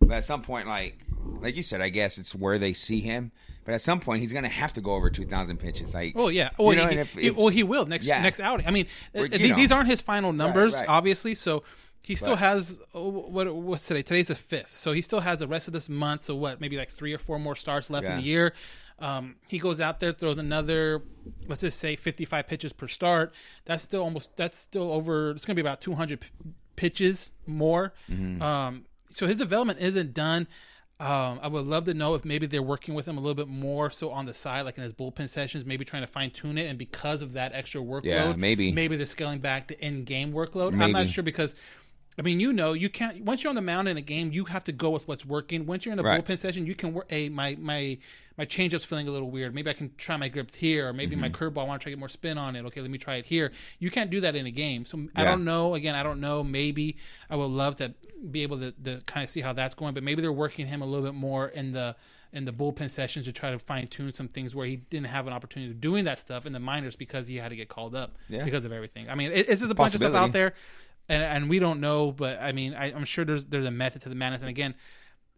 [0.00, 0.98] But at some point, like,
[1.40, 3.32] like you said, I guess it's where they see him.
[3.64, 5.92] But at some point, he's gonna have to go over 2,000 pitches.
[5.92, 6.50] Like, Oh yeah.
[6.58, 8.22] Well, you know, he, and if- he- well, he will next Yeah.
[8.22, 8.66] next outing.
[8.66, 10.88] I mean, uh, these, aren't his final numbers, right.
[10.88, 11.34] obviously.
[11.34, 11.64] So
[12.02, 14.02] he still But- has oh, what what's today?
[14.02, 14.76] Today's the fifth.
[14.76, 16.22] So he still has the rest of this month.
[16.22, 16.60] So what?
[16.60, 18.52] Maybe like three or four more starts left in the year.
[18.98, 21.02] Um, he goes out there, throws another,
[21.48, 23.34] let's just say, fifty-five pitches per start.
[23.66, 24.34] That's still almost.
[24.36, 25.32] That's still over.
[25.32, 26.28] It's going to be about two hundred p-
[26.76, 27.92] pitches more.
[28.08, 28.40] Mm-hmm.
[28.40, 30.46] Um, so his development isn't done.
[30.98, 33.48] Um, I would love to know if maybe they're working with him a little bit
[33.48, 36.56] more so on the side, like in his bullpen sessions, maybe trying to fine tune
[36.56, 36.66] it.
[36.68, 38.72] And because of that extra workload, Yeah, maybe.
[38.72, 40.80] maybe they're scaling back the in game workload.
[40.80, 41.54] I'm not sure because.
[42.18, 43.22] I mean, you know, you can't.
[43.24, 45.66] Once you're on the mound in a game, you have to go with what's working.
[45.66, 46.24] Once you're in a Right.
[46.24, 47.10] bullpen session, you can work.
[47.10, 47.98] Hey, my my
[48.38, 49.54] my changeup's feeling a little weird.
[49.54, 51.44] Maybe I can try my grip here, or maybe my Mm-hmm.
[51.44, 51.62] curveball.
[51.62, 52.64] I want to try to get more spin on it.
[52.66, 53.52] Okay, let me try it here.
[53.78, 54.86] You can't do that in a game.
[54.86, 55.74] So I don't know.
[55.74, 56.42] Again, I don't know.
[56.42, 56.96] Maybe
[57.28, 57.92] I would love to
[58.30, 59.92] be able to, to kind of see how that's going.
[59.92, 61.96] But maybe they're working him a little bit more in the
[62.32, 65.26] in the bullpen sessions to try to fine tune some things where he didn't have
[65.26, 67.94] an opportunity of doing that stuff in the minors because he had to get called
[67.94, 68.44] up Yeah.
[68.44, 69.08] because of everything.
[69.08, 70.52] I mean, it, it's just a bunch of stuff out there,
[71.08, 72.12] and and we don't know.
[72.12, 74.42] But I mean, I, I'm sure there's there's a method to the madness.
[74.42, 74.74] And again.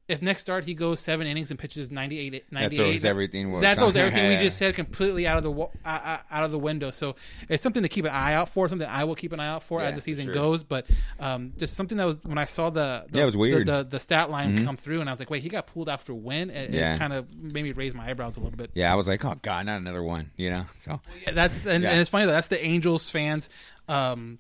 [0.07, 3.95] If next start he goes seven innings and pitches 98, 98 throws everything That throws
[3.95, 5.53] everything we just said completely out of the
[5.85, 6.91] uh, out of the window.
[6.91, 8.67] So it's something to keep an eye out for.
[8.71, 10.33] Something I will keep an eye out for Yeah, as the season sure.
[10.33, 10.63] goes.
[10.63, 10.87] But
[11.21, 13.67] um, just something that was when I saw the, the Yeah, it was weird.
[13.67, 14.65] The, the, stat line Mhm.
[14.65, 16.49] come through, and I was like, wait, he got pulled after when?
[16.49, 16.95] It, Yeah.
[16.95, 18.71] it kind of made me raise my eyebrows a little bit.
[18.73, 20.31] yeah, I was like, oh god, not another one.
[20.39, 22.33] You know, so Yeah, that's and, and it's funny though.
[22.33, 23.51] That's the Angels fans.
[23.89, 24.39] Um,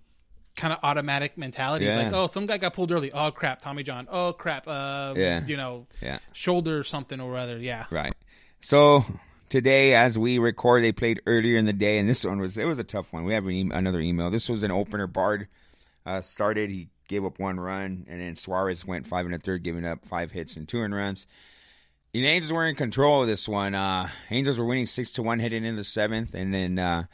[0.58, 1.86] kind of automatic mentality.
[1.86, 2.02] It's Yeah.
[2.04, 3.10] like, oh, some guy got pulled early.
[3.12, 4.06] Oh crap, Tommy John.
[4.10, 5.44] Oh crap, uh, Yeah.
[5.46, 6.18] you know, Yeah.
[6.32, 7.58] shoulder or something or other.
[7.58, 8.12] Yeah, Right.
[8.60, 9.04] So
[9.48, 12.64] today, as we record, they played earlier in the day, and this one was it
[12.66, 13.24] was a tough one.
[13.24, 14.30] We have an e- another email.
[14.30, 15.06] This was an opener.
[15.06, 15.46] Bard
[16.04, 16.68] uh, started.
[16.70, 20.04] He gave up one run, and then Suarez went five and a third, giving up
[20.04, 21.26] five hits and two earned runs.
[22.12, 23.74] The Angels were in control of this one.
[23.74, 27.04] Uh, Angels were winning six to one heading into the seventh, and then uh,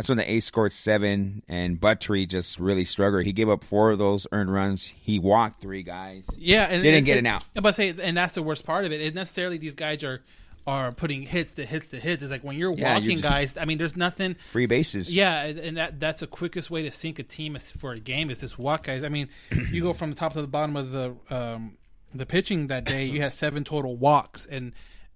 [0.00, 3.26] that's when the A's scored seven, and Buttrey just really struggled.
[3.26, 4.86] He gave up four of those earned runs.
[4.86, 6.26] He walked three guys.
[6.38, 7.44] Yeah, and they didn't and- get and- an out.
[7.54, 9.02] I'm say, and that's the worst part of it.
[9.02, 10.22] It necessarily these guys are
[10.66, 12.22] are putting hits to hits to hits.
[12.22, 13.58] It's like when you're Yeah, you're walking guys.
[13.58, 14.36] I mean, there's nothing.
[14.52, 15.14] Free bases.
[15.14, 18.30] Yeah, and that that's the quickest way to sink a team is for a game
[18.30, 19.02] is just walk guys.
[19.04, 19.28] I mean,
[19.70, 21.76] you go from the top to the bottom of the um,
[22.14, 23.04] the pitching that day.
[23.04, 24.72] You had seven total walks, and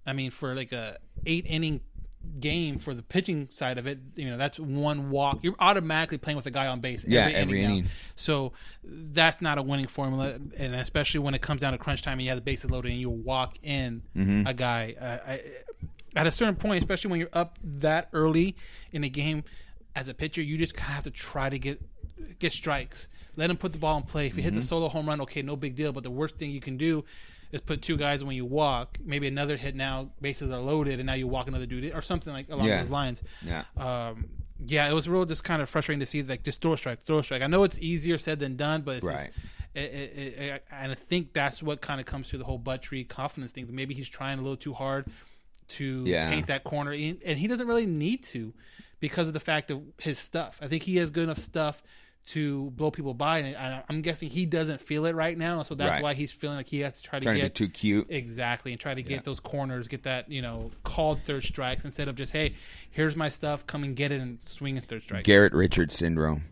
[0.07, 1.81] I mean for like a eight inning
[2.41, 5.39] game for the pitching side of it, you know that's one walk.
[5.43, 7.05] You're automatically playing with a guy on base.
[7.07, 7.69] Yeah, every now.
[7.71, 7.87] inning.
[8.17, 12.15] So that's not a winning formula, and especially when it comes down to crunch time
[12.15, 14.49] and you have the bases loaded and you walk in Mhm.
[14.49, 14.95] a guy.
[15.01, 15.41] Uh, I,
[16.17, 18.55] at a certain point, especially when you're up that early
[18.93, 19.43] in a game,
[19.97, 21.81] as a pitcher, you just kind of have to try to get
[22.39, 23.09] get strikes.
[23.37, 24.27] Let him put the ball in play.
[24.29, 24.65] If he hits a Mhm.
[24.65, 25.93] solo home run, okay, no big deal.
[25.93, 27.05] But the worst thing you can do
[27.55, 28.99] is put two guys when you walk.
[29.05, 32.33] Maybe another hit now, bases are loaded, and now you walk another dude or something
[32.33, 32.79] like along Yeah.
[32.81, 33.23] those lines.
[33.43, 33.65] Yeah.
[33.77, 34.27] Um,
[34.67, 37.03] yeah, it was real just kind of frustrating to see like just throw a strike,
[37.05, 37.43] throw a strike.
[37.43, 39.31] I know it's easier said than done, but it's Right.
[39.35, 39.39] just,
[39.75, 43.09] it, it, it, and I think that's what kind of comes through the whole Buttrey
[43.09, 43.67] confidence thing.
[43.71, 45.07] Maybe he's trying a little too hard
[45.69, 46.31] to Yeah.
[46.31, 48.53] paint that corner, and he doesn't really need to
[49.01, 50.59] because of the fact of his stuff.
[50.63, 51.83] I think he has good enough stuff
[52.27, 55.75] to blow people by, and I, I'm guessing he doesn't feel it right now, so
[55.75, 56.03] that's Right.
[56.03, 58.07] why he's feeling like he has to try to Trying to get too cute.
[58.09, 59.21] exactly and try to get Yeah.
[59.25, 62.55] those corners, get that you know called third strikes instead of just hey,
[62.91, 65.25] here's my stuff, come and get it and swing at third strikes.
[65.27, 66.45] Garrett Richards syndrome.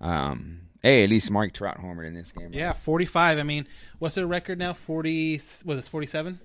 [0.00, 2.50] Um, hey, at least Mike Trout homered in this game.
[2.52, 3.38] Yeah, 45.
[3.38, 3.66] I mean,
[3.98, 4.74] what's their record now?
[4.74, 5.40] 40.
[5.64, 6.38] Was it 47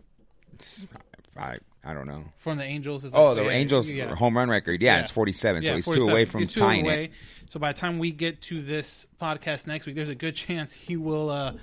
[1.38, 2.24] I, I don't know.
[2.38, 3.04] from the Angels?
[3.06, 4.14] Is Oh, the yeah, Angels yeah.
[4.16, 4.82] home run record.
[4.82, 5.64] Yeah, it's 47.
[5.64, 6.06] so he's 47.
[6.08, 7.06] two away from He's two tying away.
[7.06, 7.12] it.
[7.50, 10.74] So by the time we get to this podcast next week, there's a good chance
[10.74, 11.30] he will.
[11.30, 11.54] Uh,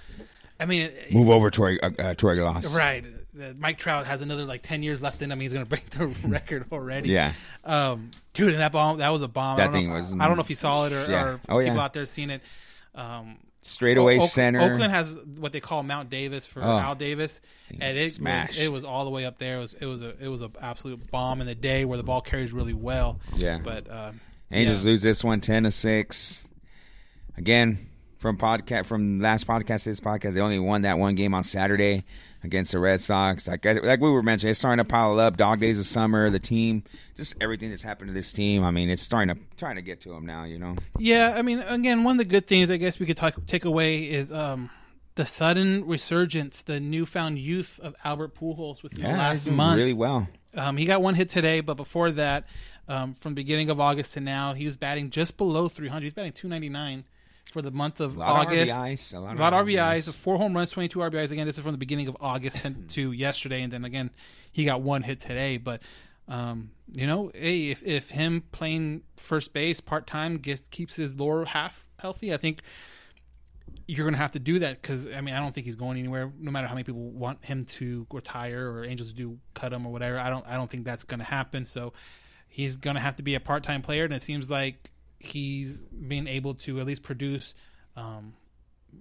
[0.61, 2.61] I mean, Move over to our, uh, uh, to our.
[2.75, 3.05] Right.
[3.57, 5.39] Mike Trout has another like ten years left in him.
[5.39, 7.11] He's going to break the record already.
[7.11, 7.33] Yeah.
[7.65, 9.55] Um, dude, and that bomb that was a bomb.
[9.55, 11.07] I That don't know thing if- was- I don't know if you saw it or,
[11.09, 11.25] Yeah.
[11.25, 11.69] or Oh, yeah.
[11.69, 12.43] people out there seen it.
[12.97, 14.61] Um, Straightaway O- Oak- center.
[14.61, 16.79] Oakland has what they call Mount Davis for Oh.
[16.79, 18.59] Al Davis, Thing and it was, smashed.
[18.59, 19.59] it was all the way up there.
[19.59, 22.05] It was it was a it was an absolute bomb in the day where the
[22.05, 23.19] ball carries really well.
[23.37, 23.59] Yeah.
[23.63, 24.91] But um, Angels yeah.
[24.91, 26.49] lose this one 10 to 6.
[27.37, 27.87] Again,
[28.19, 31.45] from podcast from last podcast to this podcast, they only won that one game on
[31.45, 32.05] Saturday.
[32.45, 33.49] Against the Red Sox.
[33.49, 35.37] Like like we were mentioning, it's starting to pile up.
[35.37, 36.85] Dog days of summer, the team,
[37.17, 38.65] just everything that's happened to this team.
[38.65, 40.45] I mean, it's starting to trying to get to them now.
[40.45, 40.77] You know.
[40.99, 43.65] Yeah, I mean, again, one of the good things I guess we could talk, take
[43.65, 44.71] away is um,
[45.17, 49.79] the sudden resurgence, the newfound youth of Albert Pujols within Yeah, the last month.
[49.79, 50.29] really well.
[50.55, 52.45] Um, he got one hit today, but before that,
[52.89, 56.03] um, from beginning of August to now, he was batting just below 300.
[56.05, 57.05] He's batting 299
[57.53, 58.73] for the month of A lot of August.
[58.73, 60.09] RBIs, a lot of lot of RBIs.
[60.09, 61.31] RBIs, four home runs, 22 RBIs.
[61.31, 64.11] Again, this is from the beginning of August to- to yesterday, and then again,
[64.53, 65.57] he got one hit today.
[65.57, 65.83] But
[66.29, 70.39] um, you know, hey, if if him playing first base part time
[70.71, 72.61] keeps his lower half healthy, I think
[73.87, 75.99] you're going to have to do that because I mean I don't think he's going
[75.99, 76.31] anywhere.
[76.39, 79.87] No matter how many people want him to retire or Angels to do cut him
[79.87, 81.65] or whatever, I don't I don't think that's going to happen.
[81.65, 81.95] So
[82.47, 85.83] he's going to have to be a part time player, and it seems like he's
[85.83, 87.55] being able to at least produce
[87.97, 88.35] um,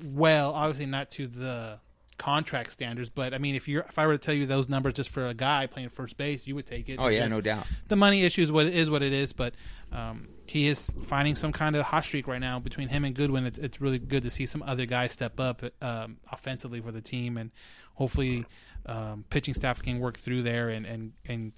[0.04, 0.54] well.
[0.54, 1.80] Obviously not to the
[2.18, 4.94] contract standards, but I mean if you're if I were to tell you those numbers
[4.96, 6.98] just for a guy playing first base, you would take it.
[7.00, 7.68] Oh, yeah, no doubt.
[7.88, 9.54] The money issue is what it is what it is, but
[9.92, 13.46] um, he is finding some kind of hot streak right now between him and Goodwin.
[13.46, 17.02] It's, it's really good to see some other guys step up um, offensively for the
[17.02, 17.52] team, and
[17.94, 18.46] hopefully
[18.88, 21.52] um, pitching staff can work through there and and and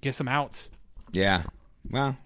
[0.00, 0.70] get some outs.
[1.12, 1.44] Yeah.
[1.88, 2.16] Well,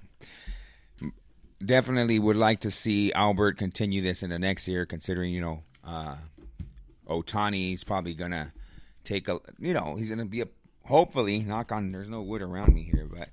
[1.64, 5.62] definitely would like to see Albert continue this in the next year, considering, you know,
[5.84, 6.16] uh,
[7.08, 8.52] Ohtani's probably to
[9.04, 10.48] take a, you know, he's to be a,
[10.84, 13.28] hopefully, knock on, there's no wood around me here, but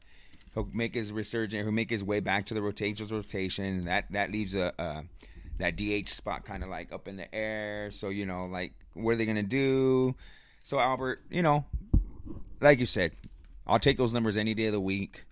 [0.53, 3.85] he'll make his resurgence, he'll make his way back to the rotations rotation.
[3.85, 5.03] That, that leaves a, a
[5.59, 7.91] that DH spot kind of like up in the air.
[7.91, 10.15] So, you know, like, what are they going to do?
[10.63, 11.65] So, Albert, you know,
[12.61, 13.13] like you said,
[13.65, 15.23] I'll take those numbers any day of the week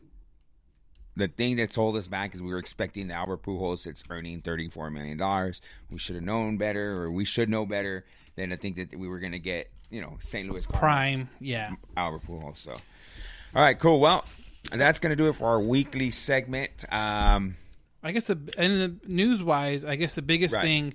[1.15, 4.41] the thing that's hold us back is we were expecting the Albert Pujols that's earning
[4.41, 5.53] $34 million.
[5.89, 9.07] We should have known better, or we should know better than to think that we
[9.07, 10.49] were going to get, you know, St.
[10.49, 11.71] Louis Cardinals, Prime, yeah.
[11.95, 12.57] Albert Pujols.
[12.57, 13.99] So, all right, cool.
[13.99, 14.25] Well,
[14.71, 16.71] that's going to do it for our weekly segment.
[16.91, 17.55] Um,
[18.03, 20.63] I guess the and the news wise, I guess the biggest Right.
[20.63, 20.93] thing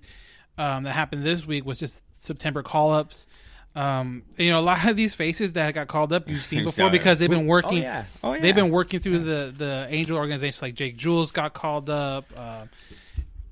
[0.58, 3.26] um, that happened this week was just September call ups.
[3.80, 6.90] Um, you know, a lot of these faces that got called up you've seen before
[6.90, 7.78] because they've been working.
[7.78, 8.04] oh, yeah.
[8.22, 8.40] Oh, yeah.
[8.40, 12.26] They've been working through the the angel organizations like Jake Jewell got called up.
[12.36, 12.66] Uh,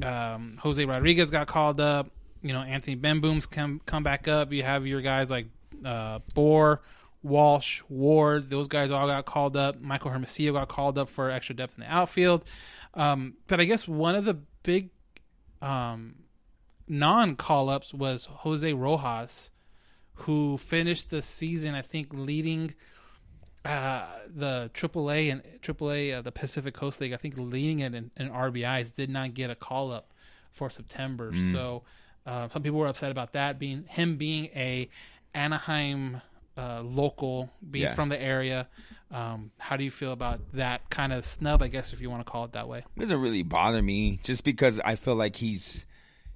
[0.05, 2.11] um, Jose Rodriguez got called up.
[2.43, 4.53] You know, Anthony Bemboom's come come back up.
[4.53, 5.47] You have your guys like
[5.83, 6.83] uh, Bour,
[7.23, 8.51] Walsh, Ward.
[8.51, 9.81] Those guys all got called up.
[9.81, 12.45] Michael Hermosillo got called up for extra depth in the outfield.
[12.93, 14.91] Um, but I guess one of the big
[15.63, 16.17] um,
[16.87, 19.51] non call ups was Jose Rojas,
[20.21, 22.75] who finished the season, I think, leading
[23.65, 28.11] uh, the AAA and AAA, uh, the Pacific Coast League, I think, leading it in,
[28.17, 30.13] in RBIs, did not get a call up
[30.51, 31.33] for September.
[31.33, 31.53] Mm.
[31.53, 31.83] So
[32.27, 34.89] uh, some people were upset about that, being him being a
[35.35, 36.21] Anaheim
[36.57, 37.95] uh, local, being Yeah.
[37.95, 38.69] from the area.
[39.11, 41.63] Um, how do you feel about that kind of snub?
[41.63, 42.79] I guess if you want to call it that way.
[42.97, 45.87] it doesn't really bother me just because I feel like he's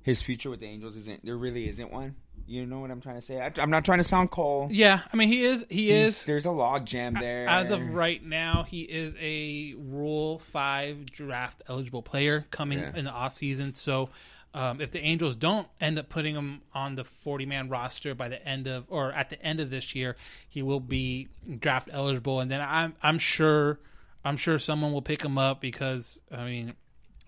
[0.03, 2.17] his future with the Angels isn't there really isn't one.
[2.47, 3.41] You know what I'm trying to say?
[3.41, 4.73] I, I'm not trying to sound cold.
[4.73, 5.65] Yeah, I mean he is.
[5.71, 6.25] He He's- is.
[6.25, 7.47] There's a log jam there.
[7.49, 12.93] As of right now, he is a Rule Five draft eligible player coming Yeah.
[12.95, 13.73] in the off season.
[13.73, 14.11] So,
[14.55, 18.29] um, if the Angels don't end up putting him on the 40 man roster by
[18.29, 20.17] the end of or at the end of this year,
[20.49, 21.29] he will be
[21.59, 22.41] draft eligible.
[22.41, 23.79] And then I'm I'm sure
[24.25, 26.75] I'm sure someone will pick him up because I mean,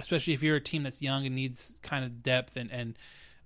[0.00, 2.98] especially if you're a team that's young and needs kind of depth and and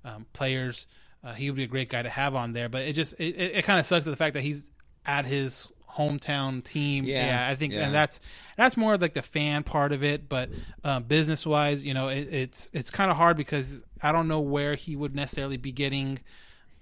[0.04, 0.86] um, players.
[1.22, 3.34] Uh, he would be a great guy to have on there, but it just it,
[3.36, 4.70] it, it kind of sucks the fact that he's
[5.04, 5.66] at his
[5.98, 7.04] hometown team.
[7.04, 7.86] Yeah, I think, yeah.
[7.86, 8.20] and that's
[8.56, 10.28] that's more like the fan part of it.
[10.28, 10.50] But
[10.84, 14.40] uh, business wise, you know, it, it's it's kind of hard because I don't know
[14.40, 16.20] where he would necessarily be getting.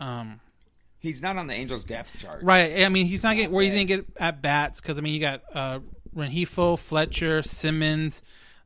[0.01, 0.41] Um,
[0.99, 2.43] He's not on the Angels depth chart.
[2.43, 2.83] Right.
[2.83, 5.15] I mean, he's not getting where he's going to get at bats because I mean,
[5.15, 5.79] you got uh,
[6.17, 8.23] Rengifo, Fletcher, Simmons,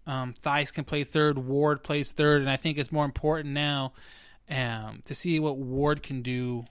[0.07, 3.93] um, Thaiss can play third, Ward plays third, and I think it's more important now
[4.51, 6.65] um, to see what Ward can do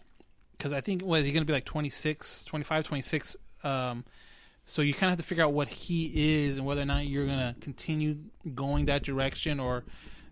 [0.58, 3.38] because I think what is he going to be like 26, 25, 26.
[3.64, 4.04] Um,
[4.66, 7.08] so you kind of have to figure out what he is and whether or not
[7.08, 8.18] you're going to continue
[8.54, 9.84] going that direction or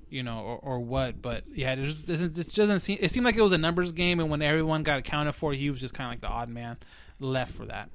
[0.10, 1.22] you know, or, or what.
[1.22, 2.38] But yeah, it doesn't.
[2.38, 2.98] It doesn't seem.
[3.02, 5.70] It seemed like it was a numbers game, and when everyone got accounted for, he
[5.70, 6.78] was just kind of like the odd man
[7.20, 7.90] left for that.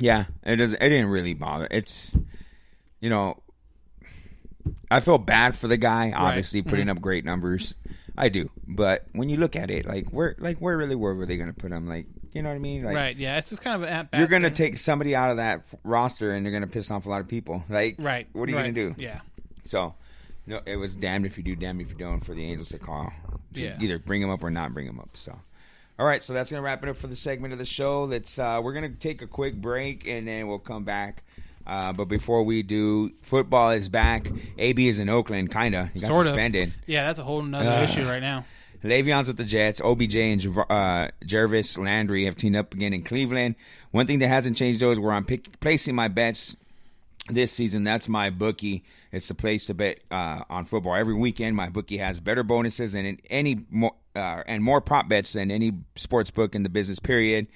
[0.00, 0.82] Yeah, it doesn't.
[0.82, 1.68] It didn't really bother.
[1.70, 2.16] It's,
[3.00, 3.40] you know,
[4.90, 6.12] I feel bad for the guy.
[6.12, 6.90] Obviously, putting Mhm.
[6.96, 7.76] up great numbers,
[8.16, 8.50] I do.
[8.66, 11.52] But when you look at it, like where, like where really where were they going
[11.52, 11.88] to put him?
[11.88, 12.84] Like, you know what I mean?
[12.84, 13.16] Like, right?
[13.16, 14.18] Yeah, it's just kind of a at bat.
[14.18, 16.90] you're going to take somebody out of that f- roster, and you're going to piss
[16.90, 17.64] off a lot of people.
[17.68, 19.02] Like, Right, What are you right, going to do?
[19.02, 19.20] yeah.
[19.64, 19.94] So,
[20.46, 22.78] no, it was damned if you do, damned if you don't for the Angels to
[22.78, 23.12] call.
[23.54, 23.76] to Yeah.
[23.80, 25.10] Either bring him up or not bring him up.
[25.14, 25.38] So,
[25.98, 28.04] all right, so that's gonna wrap it up for the segment of the show.
[28.04, 31.22] Let's uh, we're gonna take a quick break and then we'll come back.
[31.66, 34.26] Uh, but before we do, football is back.
[34.58, 35.90] AB is in Oakland, kinda.
[35.94, 36.68] He got Sort suspended.
[36.68, 36.74] of.
[36.86, 37.88] Yeah, that's a whole nother Ugh.
[37.88, 38.44] issue right now.
[38.82, 39.80] Le'Veon's with the Jets.
[39.80, 43.54] OBJ and uh, Jarvis Landry have teamed up again in Cleveland.
[43.92, 46.54] One thing that hasn't changed though is where I'm pick- placing my bets
[47.30, 47.82] this season.
[47.82, 48.84] That's my bookie.
[49.10, 51.56] It's the place to bet uh, on football every weekend.
[51.56, 55.72] My bookie has better bonuses than any more uh, and more prop bets than any
[55.96, 56.98] sports book in the business.
[56.98, 57.46] Period.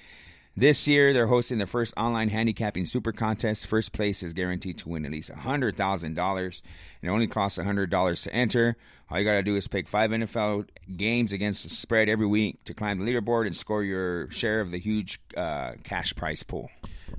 [0.59, 3.65] This year, they're hosting their first online handicapping super contest.
[3.65, 6.53] First place is guaranteed to win at least $100,000, and
[7.01, 8.75] it only costs $100 to enter.
[9.09, 10.67] All you got to do is pick five NFL
[10.97, 14.71] games against the spread every week to climb the leaderboard and score your share of
[14.71, 16.69] the huge uh, cash prize pool.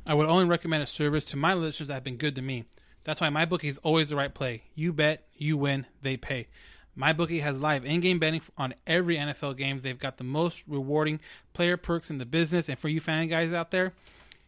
[0.07, 2.67] I would only recommend a service to my listeners that have been good to me.
[3.05, 4.65] That's why my bookie is always the right play.
[4.75, 6.49] You bet, you win, they pay.
[6.95, 9.81] My bookie has live in-game betting on every NFL game.
[9.81, 11.21] They've got the most rewarding
[11.53, 13.93] player perks in the business, and for you fan guys out there,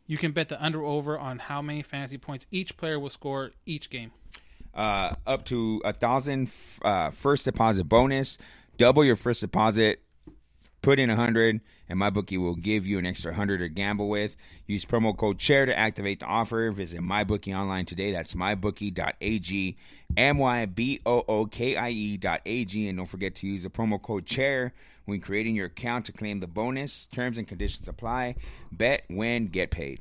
[0.06, 3.52] you can bet the under over on how many fantasy points each player will score
[3.64, 4.10] each game.
[4.74, 6.50] uh, up to a thousand
[6.82, 8.38] uh, first deposit bonus.
[8.78, 10.00] Double your first deposit.
[10.82, 14.08] Put in a hundred, and my bookie will give you an extra hundred to gamble
[14.08, 14.36] with.
[14.66, 16.72] Use promo code chair to activate the offer.
[16.72, 18.10] Visit mybookie online today.
[18.10, 19.76] That's mybookie.ag,
[20.16, 23.46] m y b o o k i e dot a g, and don't forget to
[23.46, 27.06] use the promo code chair when creating your account to claim the bonus.
[27.12, 28.34] Terms and conditions apply.
[28.72, 30.00] Bet, win, get paid.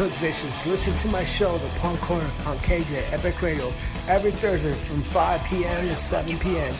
[0.00, 0.64] Hook Vicious.
[0.64, 3.70] Listen to my show, The Punk Corner, on KJ Epic Radio,
[4.08, 5.88] every Thursday from 5 p.m.
[5.88, 6.74] to 7 p.m.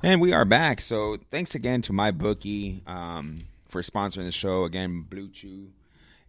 [0.00, 0.80] And we are back.
[0.80, 4.62] So thanks again to my bookie um, for sponsoring the show.
[4.62, 5.70] Again, Blue Chew,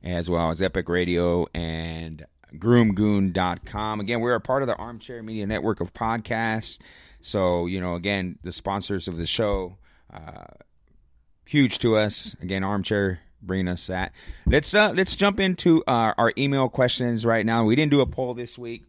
[0.03, 3.99] as well as Epic Radio and groomgoon.com.
[3.99, 6.79] Again, we're a part of the Armchair Media Network of podcasts.
[7.21, 9.77] So, you know, again, the sponsors of the show,
[10.11, 10.45] uh,
[11.45, 12.35] huge to us.
[12.41, 14.11] Again, Armchair bringing us that.
[14.45, 17.65] Let's uh, let's jump into uh, our email questions right now.
[17.65, 18.83] We didn't do a poll this week.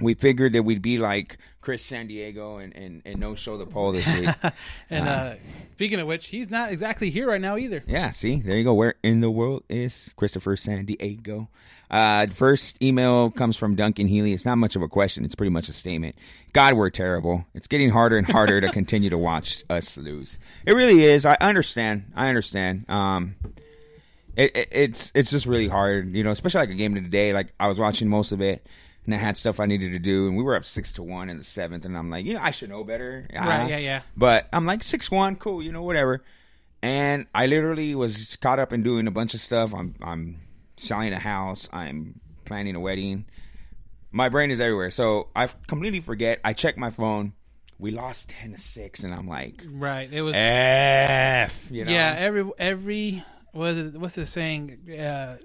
[0.00, 3.66] We figured that we'd be like Chris San Diego and, and, and no show the
[3.66, 4.28] poll this week.
[4.90, 5.34] And uh,
[5.72, 7.82] speaking of which, he's not exactly here right now either.
[7.86, 8.74] Yeah, see, there you go.
[8.74, 11.48] Where in the world is Christopher San Diego?
[11.90, 14.32] Uh, first email comes from Duncan Healy.
[14.32, 15.24] It's not much of a question.
[15.24, 16.16] It's pretty much a statement.
[16.52, 17.46] God, we're terrible.
[17.54, 20.38] It's getting harder and harder to continue to watch us lose.
[20.66, 21.24] It really is.
[21.26, 22.12] I understand.
[22.14, 22.88] I understand.
[22.88, 23.36] Um,
[24.36, 27.08] it, it, it's it's just really hard, you know, especially like a game of the
[27.08, 27.32] day.
[27.32, 28.66] Like I was watching most of it,
[29.04, 31.28] and I had stuff I needed to do, and we were up six to one
[31.28, 33.26] in the seventh, and I'm like, you know, I should know better.
[33.34, 34.02] Right, Uh, yeah, yeah.
[34.16, 36.22] But I'm like six one, cool, you know, whatever.
[36.82, 39.74] And I literally was caught up in doing a bunch of stuff.
[39.74, 40.40] I'm I'm
[40.76, 41.68] selling a house.
[41.72, 43.26] I'm planning a wedding.
[44.10, 46.40] My brain is everywhere, so I completely forget.
[46.44, 47.32] I check my phone.
[47.78, 50.12] We lost ten to six, and I'm like, Right.
[50.12, 51.70] It was F.
[51.70, 51.92] You know?
[51.92, 54.78] Yeah, every every what is what's the saying?
[54.98, 55.36] Uh,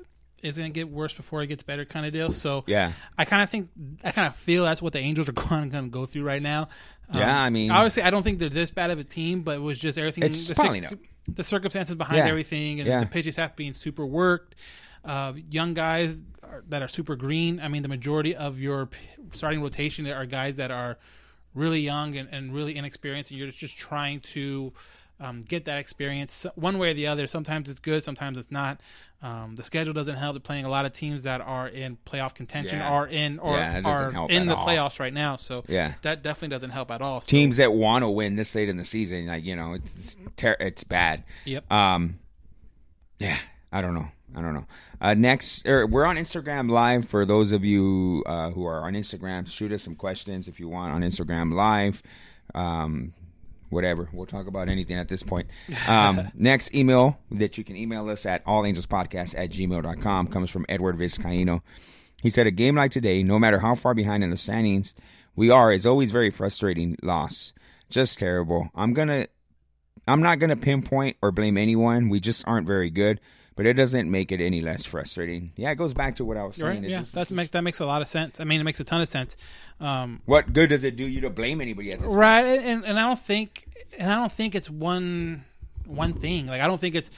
[0.43, 2.31] it's gonna get worse before it gets better, kind of deal.
[2.31, 2.93] So Yeah.
[3.17, 3.69] I kind of think
[4.03, 6.69] I kind of feel that's what the Angels are going to go through right now.
[7.13, 9.55] Um, Yeah, I mean- obviously, I don't think they're this bad of a team, but
[9.55, 10.23] it was just everything.
[10.25, 10.89] It's the, cir-
[11.27, 12.27] the circumstances behind Yeah.
[12.27, 12.99] everything, and Yeah.
[13.01, 14.55] the pitching staff being super worked.
[15.03, 17.59] Uh, young guys are, that are super green.
[17.59, 18.97] I mean, the majority of your p-
[19.31, 20.97] starting rotation are guys that are
[21.53, 24.73] really young and, and really inexperienced, and you're just, just trying to
[25.19, 27.27] um, get that experience one way or the other.
[27.27, 28.79] Sometimes it's good, sometimes it's not.
[29.21, 30.35] Um, the schedule doesn't help.
[30.35, 32.89] They're playing a lot of teams that are in playoff contention, Yeah.
[32.91, 34.67] are in or Yeah, are in the all.
[34.67, 35.37] playoffs right now.
[35.37, 35.93] So Yeah.
[36.03, 37.21] that definitely doesn't help at all.
[37.21, 40.15] So, teams that want to win this late in the season, like you know, it's
[40.35, 41.23] ter- it's bad.
[41.45, 41.71] Yep.
[41.71, 42.19] Um,
[43.19, 43.37] yeah,
[43.71, 44.07] I don't know.
[44.35, 44.65] I don't know.
[45.01, 48.93] Uh, next, er, we're on Instagram Live for those of you uh, who are on
[48.93, 49.49] Instagram.
[49.51, 52.03] Shoot us some questions if you want on Instagram Live.
[52.53, 53.13] Um,
[53.69, 54.09] whatever.
[54.11, 55.47] We'll talk about anything at this point.
[55.87, 60.97] Um, next email that you can email us at allangelspodcast at gmail.com comes from Edward
[60.97, 61.61] Vizcaino.
[62.21, 64.93] He said, A game like today, no matter how far behind in the standings
[65.35, 67.53] we are, is always very frustrating loss.
[67.89, 68.69] Just terrible.
[68.75, 69.27] I'm going to.
[70.09, 72.07] I'm not going to pinpoint or blame anyone.
[72.07, 73.19] We just aren't very good,
[73.57, 75.51] but it doesn't make it any less frustrating.
[75.57, 76.81] Yeah, it goes back to what I was saying.
[76.83, 76.89] right.
[76.89, 78.39] Yeah, just- that makes that makes a lot of sense.
[78.39, 79.35] I mean, it makes a ton of sense.
[79.81, 82.17] Um, what good does it do you to blame anybody at this point?
[82.17, 85.43] right, and and I don't think and I don't think it's one
[85.85, 86.47] one thing.
[86.47, 87.11] Like I don't think it's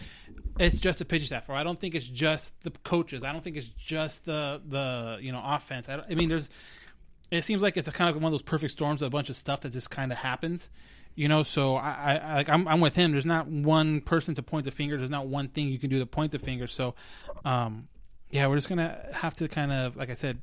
[0.60, 3.24] it's just the pitching staff, or I don't think it's just the coaches.
[3.24, 5.88] I don't think it's just the the you know offense.
[5.88, 6.50] I, I mean, there's
[7.32, 9.30] it seems like it's a kind of one of those perfect storms of a bunch
[9.30, 10.70] of stuff that just kind of happens.
[11.20, 13.12] You know, so I, I, like I'm, I'm with him.
[13.12, 14.96] There's not one person to point the finger.
[14.96, 16.66] There's not one thing you can do to point the finger.
[16.66, 16.96] So,
[17.44, 17.90] um,
[18.30, 20.40] yeah, we're just gonna have to kind of, like I said,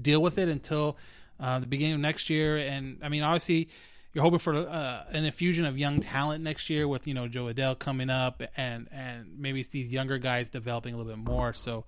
[0.00, 0.96] deal with it until
[1.40, 2.58] uh, the beginning of next year.
[2.58, 3.70] And I mean, obviously,
[4.12, 7.46] you're hoping for uh, an infusion of young talent next year with you know Jo
[7.46, 11.52] Adell coming up and and maybe it's these younger guys developing a little bit more.
[11.54, 11.86] So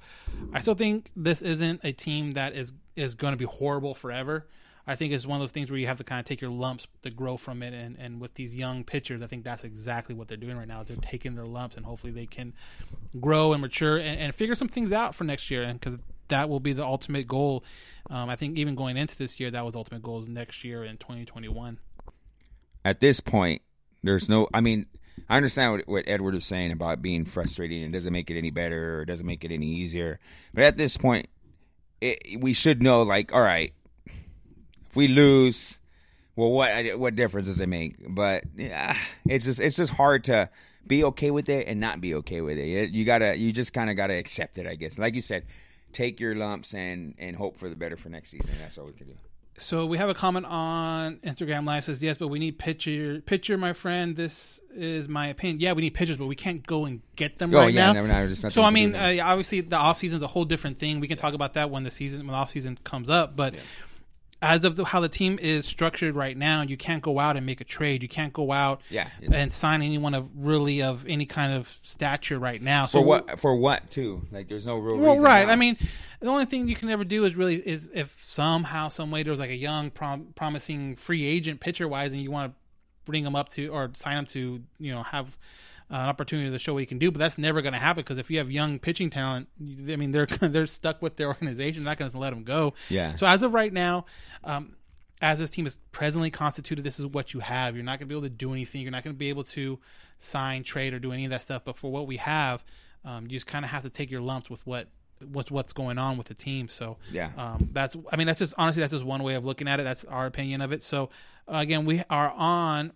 [0.53, 4.49] I still think this isn't a team that is is going to be horrible forever.
[4.87, 6.51] I think it's one of those things where you have to kind of take your
[6.51, 10.15] lumps to grow from it, and, and with these young pitchers, I think that's exactly
[10.15, 10.81] what they're doing right now.
[10.81, 12.55] Is they're taking their lumps, and hopefully they can
[13.21, 16.49] grow and mature and, and figure some things out for next year, and because that
[16.49, 17.65] will be the ultimate goal.
[18.09, 20.97] Um, I think even going into this year, that was ultimate goals next year in
[20.97, 21.79] 2021.
[22.85, 23.63] at this point,
[24.03, 24.49] there's no.
[24.55, 24.87] I mean,
[25.29, 28.51] I understand what, what Edward is saying about being frustrating and doesn't make it any
[28.51, 30.19] better or doesn't make it any easier.
[30.55, 31.29] But at this point,
[32.01, 33.75] it, we should know, like, all right,
[34.91, 35.79] if we lose,
[36.37, 37.97] well, what what difference does it make?
[38.09, 40.49] But yeah, it's just it's just hard to
[40.87, 42.91] be okay with it and not be okay with it.
[42.91, 44.99] You- gotta, you just kind of gotta accept it, I guess.
[44.99, 45.45] Like you said,
[45.93, 48.51] take your lumps and and hope for the better for next season.
[48.61, 49.15] That's all we can do.
[49.59, 53.59] So we have a comment on Instagram Live says yes, but we need picture picture,
[53.59, 54.17] my friend.
[54.17, 55.61] This is my opinion.
[55.61, 58.07] Yeah, we need pictures, but we can't go and get them Oh, right yeah, now.
[58.07, 60.99] no, no, so I mean, uh, obviously the off season is a whole different thing.
[60.99, 63.37] We can talk about that when the season when the off season comes up.
[63.37, 63.55] But
[64.43, 67.45] as of the, how the team is structured right now, you can't go out and
[67.45, 68.03] make a trade.
[68.03, 69.09] You can't go out Yeah.
[69.21, 72.87] and sign anyone of really of any kind of stature right now.
[72.87, 73.39] So For what?
[73.39, 74.23] For what too?
[74.33, 74.97] Like, there's no real.
[74.97, 75.47] well, right.
[75.49, 75.77] I mean,
[76.21, 79.31] the only thing you can ever do is really is if somehow, some way, there
[79.31, 82.57] was like a young, prom- promising free agent pitcher wise, and you want to
[83.05, 85.37] bring them up to or sign them to, you know, have
[85.91, 87.11] uh, an opportunity to show what he can do.
[87.11, 90.13] But that's never going to happen because if you have young pitching talent, I mean,
[90.13, 91.83] they're they're stuck with their organization.
[91.85, 92.75] They're not going to let them go.
[92.89, 93.17] Yeah.
[93.17, 94.07] So as of right now.
[94.45, 94.77] Um,
[95.23, 97.75] as this team is presently constituted, this is what you have.
[97.77, 98.81] You're not going to be able to do anything.
[98.81, 99.79] You're not going to be able to
[100.19, 101.61] sign, trade, or do any of that stuff.
[101.63, 102.65] But for what we have,
[103.05, 104.89] um, you just kind of have to take your lumps with what
[105.31, 106.71] what's what's going on with the team.
[106.71, 107.33] So Yeah.
[107.37, 109.83] um, that's I mean that's just honestly that's just one way of looking at it.
[109.83, 110.83] That's our opinion of it.
[110.83, 111.11] So
[111.53, 112.93] uh, again, we are on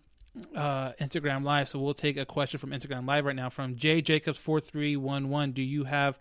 [0.54, 4.02] uh, Instagram Live, so we'll take a question from Instagram Live right now from J
[4.02, 5.52] Jacobs four three one one.
[5.52, 6.18] Do you have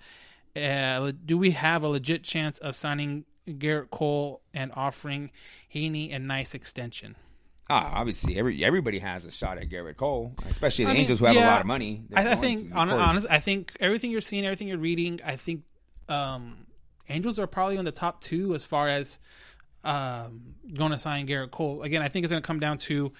[0.55, 5.31] uh, do we have a legit chance of signing Gerrit Cole and offering
[5.73, 7.15] Heaney a nice extension?
[7.69, 11.19] Ah, obviously, every everybody has a shot at Gerrit Cole, especially the I mean, Angels
[11.19, 12.03] who have a lot of money.
[12.13, 12.89] I, I think, to, course.
[12.89, 15.63] honest, I think everything you're seeing, everything you're reading, I think
[16.09, 16.67] um,
[17.09, 19.17] Angels are probably on the top two as far as
[19.83, 21.83] um, going to sign Gerrit Cole.
[21.83, 23.11] Again, I think it's going to come down to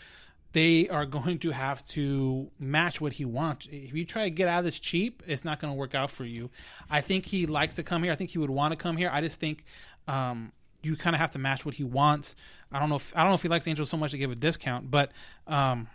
[0.54, 3.68] they are going to have to match what he wants.
[3.72, 6.10] If you try to get out of this cheap, it's not going to work out
[6.12, 6.50] for you.
[6.90, 8.12] I think he likes to come here.
[8.12, 9.10] I think he would want to come here.
[9.12, 9.66] I just think
[10.08, 10.52] um,
[10.84, 12.36] you kind of have to match what he wants.
[12.72, 14.32] I don't know if I don't know if he likes Angels so much to give
[14.32, 15.12] a discount, but
[15.48, 15.88] um,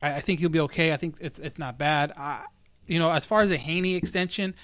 [0.00, 0.92] I, I think he'll be okay.
[0.92, 2.12] I think it's it's not bad.
[2.16, 2.44] I,
[2.86, 4.54] you know, as far as the Heaney extension,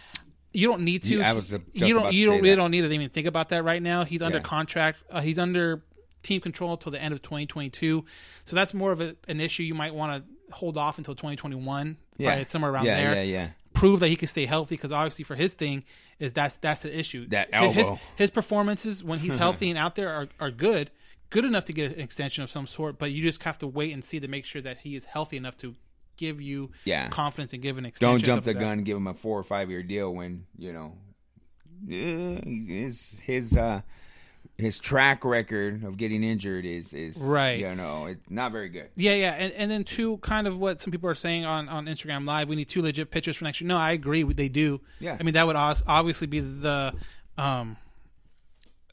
[0.52, 1.16] you don't need to.
[1.18, 2.12] Yeah, I was you don't.
[2.12, 2.56] You don't really that.
[2.56, 4.04] don't need to even think about that right now.
[4.04, 4.44] He's under Yeah.
[4.44, 4.98] contract.
[5.10, 5.82] Uh, he's under
[6.24, 8.04] team control until the end of 2022.
[8.44, 11.96] So that's more of a, an issue you might want to hold off until 2021.
[12.16, 12.28] Yeah.
[12.30, 13.14] Right, somewhere around Yeah, there.
[13.16, 13.48] yeah, yeah.
[13.74, 15.84] Prove that he can stay healthy because obviously for his thing
[16.20, 17.26] is that's that's the issue.
[17.28, 18.00] That His- His, elbow.
[18.16, 20.90] his performances when he's healthy and out there are, are good,
[21.30, 22.98] good enough to get an extension of some sort.
[22.98, 25.36] But you just have to wait and see to make sure that he is healthy
[25.36, 25.74] enough to
[26.16, 27.08] give you Yeah.
[27.08, 28.12] confidence and give an extension.
[28.12, 28.60] Don't jump the that.
[28.60, 30.92] gun, and give him a four or five year deal when you know
[31.90, 33.80] eh, his his uh
[34.56, 37.58] his track record of getting injured is is Right.
[37.58, 38.88] You know, it's not very good.
[38.96, 41.86] Yeah, yeah, and and then two, kind of what some people are saying on on
[41.86, 42.48] Instagram Live.
[42.48, 43.68] We need two legit pitchers for next year.
[43.68, 44.22] No, I agree.
[44.22, 44.80] They do.
[45.00, 45.16] Yeah.
[45.18, 46.94] I mean that would obviously be the
[47.36, 47.76] um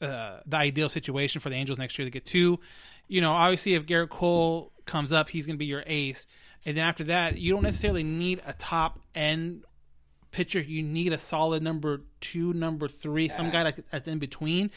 [0.00, 2.58] uh the ideal situation for the Angels next year to get two.
[3.06, 6.26] You know, obviously if Gerrit Cole comes up, he's going to be your ace,
[6.66, 9.64] and then after that, you don't necessarily need a top end
[10.32, 10.60] pitcher.
[10.60, 14.70] You need a solid number two, number three, some guy like that's in between.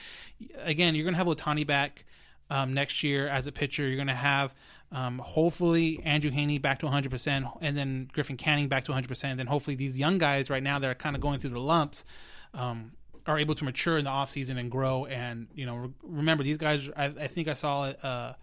[0.59, 2.05] Again, you're going to have Ohtani back
[2.49, 3.87] um, next year as a pitcher.
[3.87, 4.53] You're going to have
[4.91, 9.23] um, hopefully Andrew Heaney back to 100%, and then Griffin Canning back to 100%.
[9.23, 11.59] And then hopefully these young guys right now that are kind of going through the
[11.59, 12.05] lumps
[12.53, 12.91] um,
[13.25, 15.05] are able to mature in the offseason and grow.
[15.05, 18.03] And, you know, re- remember, these guys, I, I think I saw it.
[18.03, 18.33] Uh,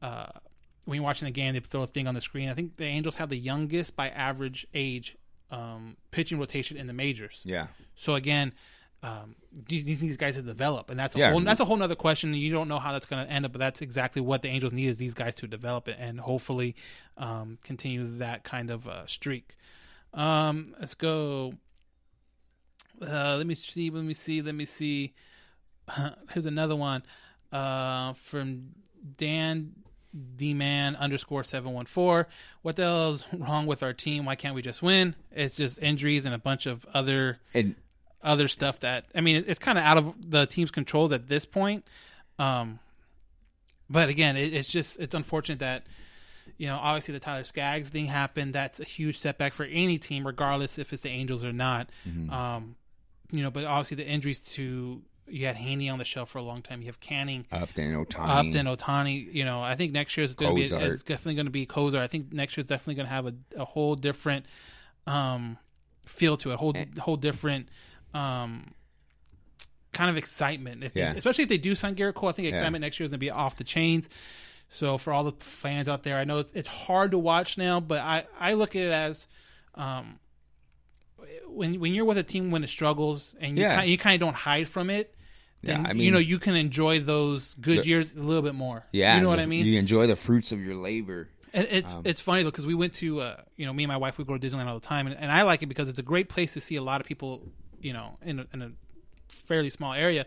[0.00, 0.26] uh,
[0.84, 2.48] when you're watching the game, they throw a thing on the screen.
[2.48, 5.16] I think the Angels have the youngest by average age
[5.50, 7.42] um, pitching rotation in the majors.
[7.44, 7.68] Yeah.
[7.94, 8.52] So again,
[9.02, 9.36] um,
[9.68, 11.30] these, these these guys to develop, and that's a Yeah.
[11.30, 12.34] whole that's a whole other question.
[12.34, 14.72] You don't know how that's going to end up, but that's exactly what the Angels
[14.72, 16.74] need is these guys to develop it and hopefully
[17.16, 19.56] um, continue that kind of uh, streak.
[20.14, 21.54] Um, let's go.
[23.00, 23.90] Uh, let me see.
[23.90, 24.40] Let me see.
[24.42, 25.14] Let me see.
[26.32, 27.02] Here's another one
[27.52, 28.70] uh, from
[29.18, 29.72] Dan
[30.36, 32.28] D man underscore seven one four.
[32.62, 34.24] What the hell is wrong with our team?
[34.24, 35.14] Why can't we just win?
[35.30, 37.74] It's just injuries and a bunch of other And
[38.22, 41.44] other stuff that I mean it's kind of out of the team's controls at this
[41.44, 41.84] point.
[42.38, 42.78] Um,
[43.88, 45.84] but again, it, it's just it's unfortunate that
[46.58, 48.52] you know obviously the Tyler Skaggs thing happened.
[48.54, 51.90] That's a huge setback for any team, regardless if it's the Angels or not.
[52.08, 52.30] Mhm.
[52.32, 52.76] Um,
[53.30, 56.42] you know, but obviously the injuries to you had Heaney on the shelf for a
[56.42, 56.80] long time.
[56.80, 58.28] You have Canning, Upton, Ohtani.
[58.28, 59.32] Upton, Ohtani.
[59.34, 61.66] You know, I think next year is going to be it's definitely going to be
[61.66, 61.98] Kozar.
[61.98, 64.46] I think next year is definitely going to have a, a whole different
[65.06, 65.58] um,
[66.04, 67.68] feel to it, a whole whole different
[68.14, 68.72] um,
[69.92, 70.84] kind of excitement.
[70.84, 72.52] If they- especially if they do sign Gerrit Cole, I think Yeah.
[72.54, 74.08] excitement next year is going to be off the chains.
[74.70, 77.78] So for all the fans out there, I know it's, it's hard to watch now,
[77.80, 79.26] but I, I look at it as
[79.76, 80.18] um,
[81.46, 83.76] when when you're with a team when it struggles and you Yeah.
[83.76, 85.14] kind, you kind of don't hide from it.
[85.62, 88.54] Then Yeah, I you know you can enjoy those good The- years a little bit
[88.54, 88.84] more.
[88.92, 89.66] Yeah, you know what the- I mean.
[89.66, 91.28] You enjoy the fruits of your labor.
[91.52, 93.88] And it's Um, it's funny though because we went to uh, you know me and
[93.88, 95.88] my wife we go to Disneyland all the time and, and I like it because
[95.88, 97.48] it's a great place to see a lot of people
[97.80, 98.70] you know in a, in a
[99.28, 100.26] fairly small area.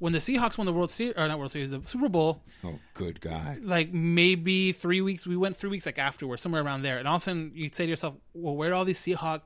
[0.00, 2.78] When the Seahawks won the World Series or not World Series the Super Bowl, Oh,
[2.94, 3.64] good God.
[3.64, 7.16] like maybe three weeks we went three weeks like afterwards somewhere around there and all
[7.16, 9.40] of a sudden you say to yourself well where do all these Seahawk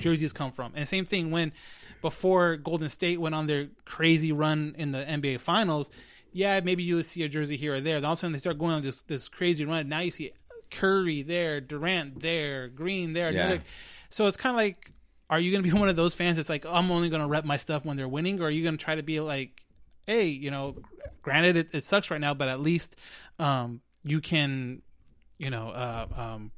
[0.00, 1.52] jerseys come from and same thing when
[2.00, 5.90] before Golden State went on their crazy run in the NBA Finals
[6.32, 8.32] yeah maybe you would see a jersey here or there then all of a sudden
[8.32, 10.30] they start going on this this crazy run now you see
[10.70, 13.58] Curry there Durant there Green there Yeah.
[14.10, 14.92] So it's kind of like
[15.30, 17.28] are you going to be one of those fans that's like I'm only going to
[17.28, 19.64] rep my stuff when they're winning or are you going to try to be like
[20.08, 20.74] hey, you know,
[21.20, 22.96] granted it, it sucks right now, but at least
[23.38, 24.80] um, you can,
[25.36, 26.50] you know, uh, um,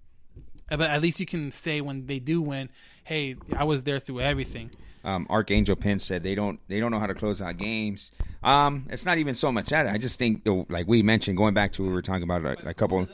[0.69, 2.71] but at least you can say when they do win,
[3.03, 4.71] hey, I was there through everything.
[5.03, 8.13] Um, Archangel Pinch said they don't they don't know how to close out games.
[8.43, 9.87] Um, it's not even so much that.
[9.87, 12.45] I just think though, like we mentioned, going back to what we were talking about
[12.45, 13.09] a, a couple.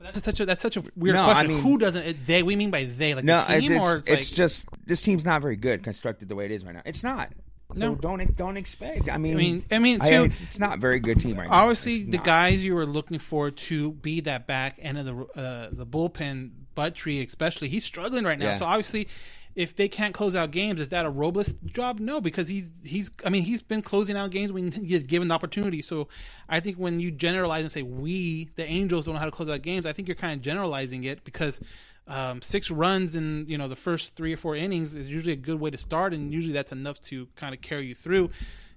[0.00, 1.54] That's such a that's such a weird No, I question.
[1.54, 2.42] mean- Who doesn't they?
[2.42, 5.02] We mean by they like no, the team, it's, or it's, it's, like just this
[5.02, 6.82] team's not very good constructed the way it is right now.
[6.84, 7.30] It's not.
[7.74, 7.94] So No.
[7.94, 9.08] don't don't expect.
[9.08, 11.54] I mean, I mean, I mean, too, it's not a very good team right now.
[11.54, 12.26] Obviously, the not.
[12.26, 16.50] guys you were looking for to be that back end of the uh, the bullpen,
[16.76, 18.50] Buttrey especially, he's struggling right now.
[18.50, 18.58] Yeah.
[18.58, 19.08] So obviously,
[19.54, 22.00] if they can't close out games, is that a Robles job?
[22.00, 23.10] No, because he's he's.
[23.24, 25.82] I mean, he's been closing out games when he's given the opportunity.
[25.82, 26.08] So
[26.48, 29.48] I think when you generalize and say we, the Angels, don't know how to close
[29.48, 31.60] out games, I think you're kind of generalizing it because.
[32.08, 35.36] Um, six runs in you know the first three or four innings is usually a
[35.36, 38.28] good way to start, and usually that's enough to kind of carry you through.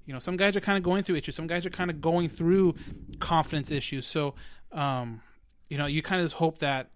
[0.05, 1.35] You know, some guys are kind of going through issues.
[1.35, 2.75] Some guys are kind of going through
[3.19, 4.05] confidence issues.
[4.05, 4.35] So,
[4.71, 5.21] um,
[5.69, 6.91] you know, you kind of just hope that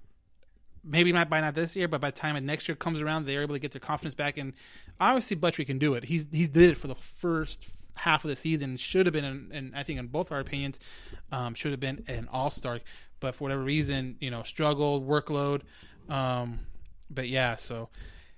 [0.84, 3.26] maybe not by not this year, but by the time it next year comes around,
[3.26, 4.38] they're able to get their confidence back.
[4.38, 4.54] And
[5.00, 6.06] obviously, Buttrey can do it.
[6.06, 8.78] He's he's did it for the first half of the season.
[8.78, 10.80] Should have been, and I think in both our opinions,
[11.32, 12.80] um, should have been an All Star.
[13.20, 15.62] But for whatever reason, you know, struggled workload.
[16.08, 16.60] Um,
[17.10, 17.90] but yeah, so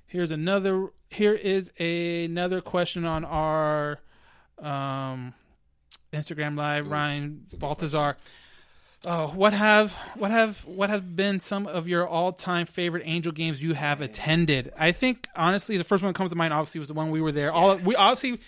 [0.05, 0.89] here's another.
[1.09, 3.99] Here is another question on our
[4.59, 5.33] um,
[6.13, 6.89] Instagram live.
[6.89, 8.17] Ryan Baltazar.
[9.03, 13.31] Oh, what have what have what have been some of your all time favorite Angel
[13.31, 14.71] games you have attended?
[14.77, 17.19] I think honestly, the first one that comes to mind obviously was the one we
[17.19, 17.51] were there.
[17.51, 18.39] All we obviously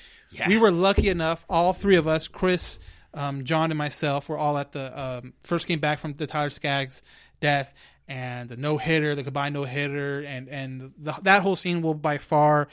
[0.48, 1.44] we were lucky enough.
[1.50, 2.78] All three of us, Chris,
[3.16, 6.52] um, John, and myself, were all at the um, first came back from the Tyler
[6.52, 7.02] Skaggs
[7.40, 7.74] death
[8.08, 11.96] and the no hitter, the goodbye no hitter, and and the, that whole scene will
[11.96, 12.68] by far,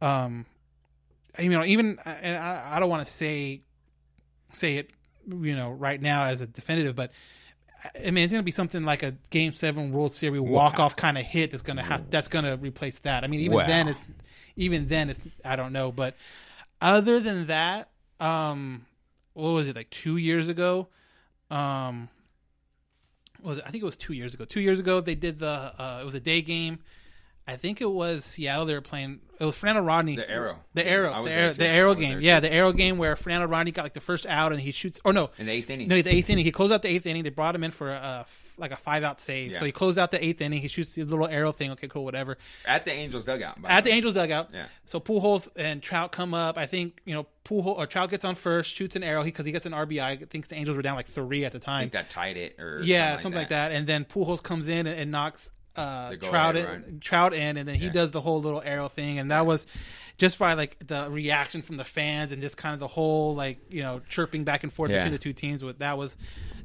[0.00, 0.46] um,
[1.38, 3.60] you know, even and I, I don't want to say
[4.54, 4.90] say it,
[5.26, 7.12] you know, right now as a definitive, but
[7.94, 10.96] I mean, it's going to be something like a Game Seven World Series walk off
[10.96, 13.22] kind of hit that's going to have that's going to replace that.
[13.22, 13.66] I mean, even Wow.
[13.66, 14.02] then, it's
[14.56, 16.14] even then it's I don't know, but
[16.80, 18.86] other than that, um,
[19.34, 20.88] what was it like two years ago?
[21.50, 22.08] Um,
[23.42, 23.64] was it?
[23.66, 24.44] I think it was two years ago.
[24.44, 25.46] Two years ago, they did the
[25.78, 26.78] uh, it was a day game
[27.48, 28.66] I think it was Seattle.
[28.66, 29.20] They were playing.
[29.38, 30.16] It was Fernando Rodney.
[30.16, 30.58] The Arrow.
[30.74, 31.12] The arrow.
[31.12, 32.20] I The arrow, the arrow game.
[32.20, 35.00] Yeah, the arrow game where Fernando Rodney got like the first out and he shoots.
[35.04, 35.88] Or no, In the eighth inning.
[35.88, 36.44] No, the eighth inning.
[36.44, 37.22] He closed out the eighth inning.
[37.22, 38.26] They brought him in for a
[38.58, 39.52] like a five out save.
[39.52, 39.58] Yeah.
[39.58, 40.60] So he closed out the eighth inning.
[40.60, 41.70] He shoots his little arrow thing.
[41.72, 42.38] Okay, cool, whatever.
[42.64, 43.58] At the Angels dugout.
[43.64, 43.90] At the.
[43.90, 44.50] Angels dugout.
[44.52, 44.66] Yeah.
[44.84, 46.58] So Pujols and Trout come up.
[46.58, 49.52] I think you know Pujols or Trout gets on first, shoots an arrow because he
[49.52, 50.28] gets an RBI.
[50.28, 51.82] Thinks the Angels were down like three at the I time.
[51.82, 53.72] think that tied it or yeah, something, like, that.
[53.72, 57.00] And then Pujols comes in and, and knocks uh, Trout in.
[57.00, 57.92] Trout in, and then he Yeah.
[57.92, 59.66] does the whole little arrow thing, and that was
[60.18, 63.58] just by like the reaction from the fans and just kind of the whole like
[63.70, 64.98] you know chirping back and forth Yeah.
[64.98, 65.62] between the two teams.
[65.62, 66.16] With that was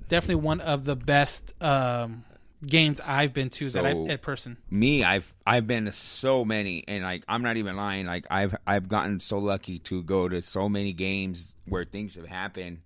[0.08, 2.24] definitely one of the best um,
[2.66, 4.58] games I've been to that I So- in person.
[4.70, 8.56] me i've i've been to so many and like i'm not even lying like i've
[8.68, 12.78] i've gotten so lucky to go to so many games where things have happened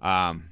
[0.00, 0.44] um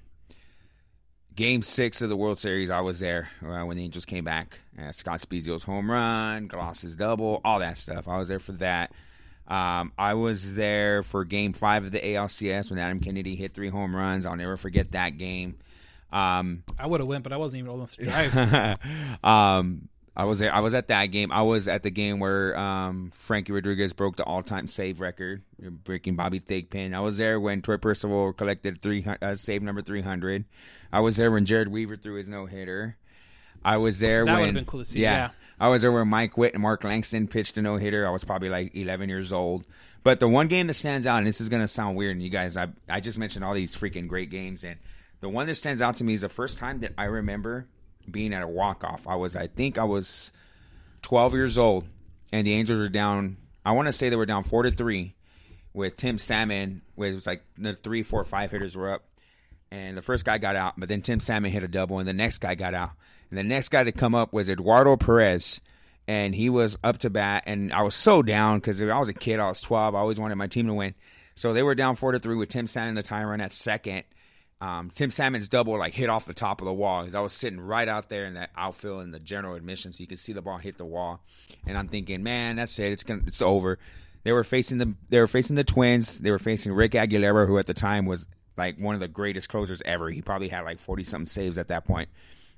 [1.37, 4.59] game six of the world series i was there uh, when the angels came back
[4.80, 8.93] uh, scott Spiezio's home run Glaus's double all that stuff i was there for that
[9.49, 13.68] um, I was there for Game Five of the ALCS when Adam Kennedy hit three
[13.68, 14.26] home runs.
[14.26, 15.57] I'll never forget that game.
[16.12, 19.24] Um, I would have went, but I wasn't even old enough to drive.
[19.24, 20.55] um, I was there.
[20.55, 21.31] I was at that game.
[21.31, 25.43] I was at the game where um, Frankie Rodriguez broke the all-time save record,
[25.85, 26.95] breaking Bobby Thigpen.
[26.95, 30.47] I was there when Troy Percival collected three uh, save number three hundred.
[30.91, 32.97] I was there when Jered Weaver threw his no hitter.
[33.62, 35.31] I was there That when cool to see, yeah.
[35.59, 38.07] I was there when Mike Witt and Mark Langston pitched a no hitter.
[38.07, 39.64] I was probably like 11 years old.
[40.03, 42.23] But the one game that stands out, and this is going to sound weird, and
[42.23, 44.79] you guys, I, I just mentioned all these freaking great games, and
[45.21, 47.67] the one that stands out to me is the first time that I remember
[48.11, 49.07] being at a walk off.
[49.07, 50.33] I was, I think I was
[51.03, 51.87] 12 years old,
[52.33, 53.37] and the Angels were down.
[53.65, 55.15] I want to say they were down four to three
[55.73, 56.83] with Tim Salmon.
[56.95, 59.05] Where it was like the three, four, five hitters were up,
[59.71, 62.13] and the first guy got out, but then Tim Salmon hit a double, and the
[62.13, 62.93] next guy got out,
[63.31, 65.61] and the next guy to come up was Eduardo Perez,
[66.09, 69.15] and he was up to bat, and I was so down because I was a
[69.15, 70.95] kid, I was 12, I always wanted my team to win,
[71.35, 74.05] so they were down four to three with Tim Salmon the tie run at second.
[74.61, 77.33] Um, Tim Salmon's double like hit off the top of the wall because I was
[77.35, 80.33] sitting right out there in that outfield in the general admission, so you could see
[80.33, 81.21] the ball hit the wall.
[81.67, 82.91] And I'm thinking, man, that's it.
[82.93, 83.79] It's gonna, it's over.
[84.25, 86.21] They were facing the, they were facing the Twins.
[86.21, 88.27] They were facing Rick Aguilera, who at the time was
[88.57, 90.09] like one of the greatest closers ever.
[90.11, 92.09] He probably had like 40 something saves at that point.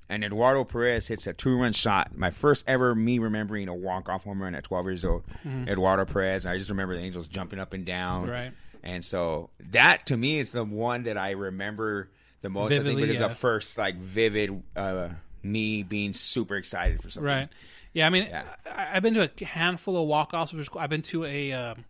[0.09, 2.17] And Eduardo Perez hits a two run shot.
[2.17, 5.25] My first ever me remembering a walk off home run at 12 years old.
[5.45, 5.69] Mhm.
[5.69, 6.47] Eduardo Perez.
[6.47, 8.27] I just remember the Angels jumping up and down.
[8.27, 8.53] Right.
[8.83, 12.11] And so that to me is the one that I remember
[12.41, 12.73] the most.
[12.73, 13.29] I Vividly, think it is yeah.
[13.29, 15.09] the first like vivid uh,
[15.43, 17.27] me being super excited for something.
[17.27, 17.49] Right.
[17.93, 18.45] Yeah, I mean, Yeah.
[18.67, 20.81] I, I've been to a handful of is cool.
[20.81, 21.85] I've been to a, um,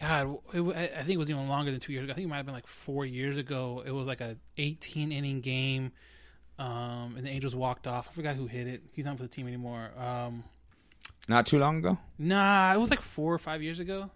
[0.00, 2.12] God, it, I I think it was even longer than two years ago.
[2.12, 3.82] I think it might have been like four years ago.
[3.84, 5.92] It was like a 18 inning game,
[6.58, 8.08] um, and the Angels walked off.
[8.10, 8.82] I forgot who hit it.
[8.92, 9.90] He's not for the team anymore.
[9.98, 10.44] Um,
[11.28, 11.98] Not too long ago.
[12.18, 14.10] nah, it was like four or five years ago.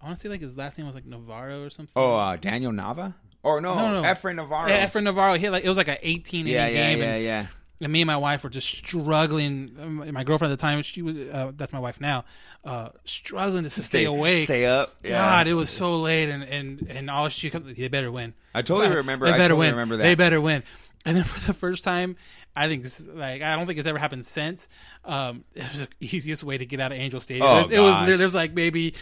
[0.00, 1.92] I want to say like his last name was like Navarro or something.
[1.96, 3.14] Oh, uh, Daniel Nava.
[3.42, 4.08] Or no, no, no.
[4.08, 4.68] Efren Navarro.
[4.68, 6.98] Yeah, Efren Navarro hit like it was like an 18 inning Yeah, yeah, game.
[6.98, 7.46] yeah, and, yeah.
[7.80, 10.10] And me and my wife were just struggling.
[10.12, 12.24] My girlfriend at the time, she was uh, that's my wife now,
[12.64, 15.12] uh, struggling to stay, Stay- awake, stay up, yeah.
[15.18, 18.34] God, it was so late, and and and all she comes, they better win.
[18.54, 19.70] I totally remember- They I better totally win.
[19.74, 20.64] remember They better win.
[21.06, 22.16] And then for the first time,
[22.64, 24.68] I think this like I don't think it's ever happened since.
[25.04, 27.46] Um, it was the easiest way to get out of Angel Stadium.
[27.46, 28.06] Oh, it, was- it was gosh.
[28.08, 28.94] there, there like maybe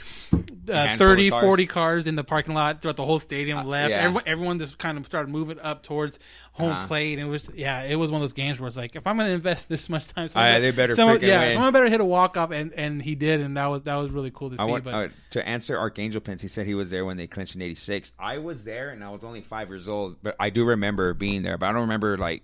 [0.71, 1.43] uh, 30, cars.
[1.45, 3.67] 40 cars in the parking lot throughout the whole stadium.
[3.67, 3.91] left.
[3.91, 3.99] yeah.
[4.03, 6.19] Everyone, everyone just kind of started moving up towards
[6.53, 6.87] home Uh-huh.
[6.87, 7.19] plate.
[7.19, 9.17] And it was yeah, it was one of those games where it's like if I'm
[9.17, 11.53] going to invest this much time, yeah, they better someone, yeah, win.
[11.55, 14.11] someone better hit a walk off, and and he did, and that was that was
[14.11, 14.65] really cool to see.
[14.65, 17.55] Want, but uh, to answer Archangel Pence, he said he was there when they clinched
[17.55, 18.13] in '86.
[18.19, 21.43] I was there, and I was only five years old, but I do remember being
[21.43, 21.59] there.
[21.59, 22.43] But I don't remember like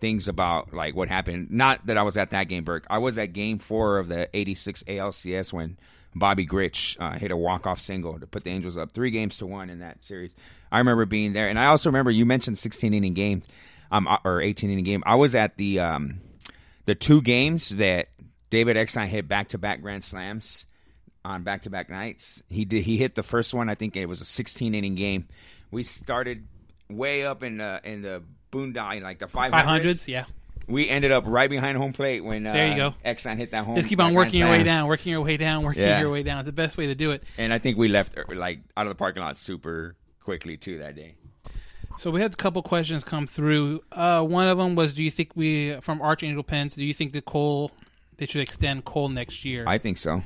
[0.00, 1.50] things about like what happened.
[1.50, 2.86] Not that I was at that game, Burke.
[2.90, 5.78] I was at Game Four of the '86 ALCS when
[6.14, 9.46] Bobby Grich uh, hit a walk-off single to put the Angels up three games to
[9.46, 10.32] one in that series.
[10.72, 13.42] I remember being there, and I also remember you mentioned 16 inning game,
[13.90, 15.02] um, or 18 inning game.
[15.06, 16.20] I was at the um,
[16.86, 18.08] the two games that
[18.50, 20.64] David Eckstein hit back-to-back grand slams
[21.24, 22.42] on back-to-back nights.
[22.48, 22.84] He did.
[22.84, 23.68] He hit the first one.
[23.68, 25.28] I think it was a 16 inning game.
[25.70, 26.46] We started
[26.88, 28.22] way up in the in the
[28.52, 29.50] boondock, like the 500s.
[29.50, 30.24] 500s, yeah.
[30.68, 32.94] We ended up right behind home plate when uh, There you go.
[33.04, 33.76] Eckstein hit that home.
[33.76, 36.00] just keep on working your way down, working your way down, working Yeah.
[36.00, 36.40] your way down.
[36.40, 37.22] It's the best way to do it.
[37.38, 40.78] And I think we left er, like out of the parking lot super quickly too
[40.78, 41.14] that day.
[41.98, 43.80] So we had a couple questions come through.
[43.92, 46.74] Uh, one of them was, do you think we from Archangel Pence?
[46.74, 47.70] Do you think that Kole
[48.16, 49.64] they should extend Kole next year?
[49.66, 50.22] I think so.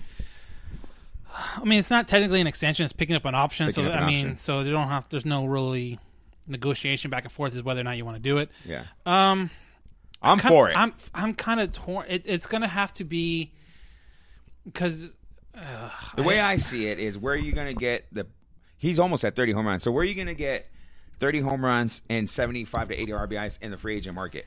[1.33, 3.67] I mean, it's not technically an extension; it's picking up an option.
[3.69, 4.39] Picking so I mean, option.
[4.39, 5.09] so they don't have.
[5.11, 5.99] There's no really
[6.51, 8.51] negotiation back and forth is whether or not you want to do it.
[8.65, 8.85] Yeah.
[9.07, 9.51] Um,
[10.23, 10.77] I'm kin- for it.
[10.77, 12.07] I'm I'm kind of torn.
[12.09, 13.53] It, it's going to have to be.
[14.65, 15.15] because
[16.17, 18.27] The way I see it is where are you going to get the.
[18.77, 19.83] He's almost at 30 home runs.
[19.83, 20.71] So where are you going to get
[21.19, 24.47] 30 home runs and 75 to 80 RBIs in the free agent market?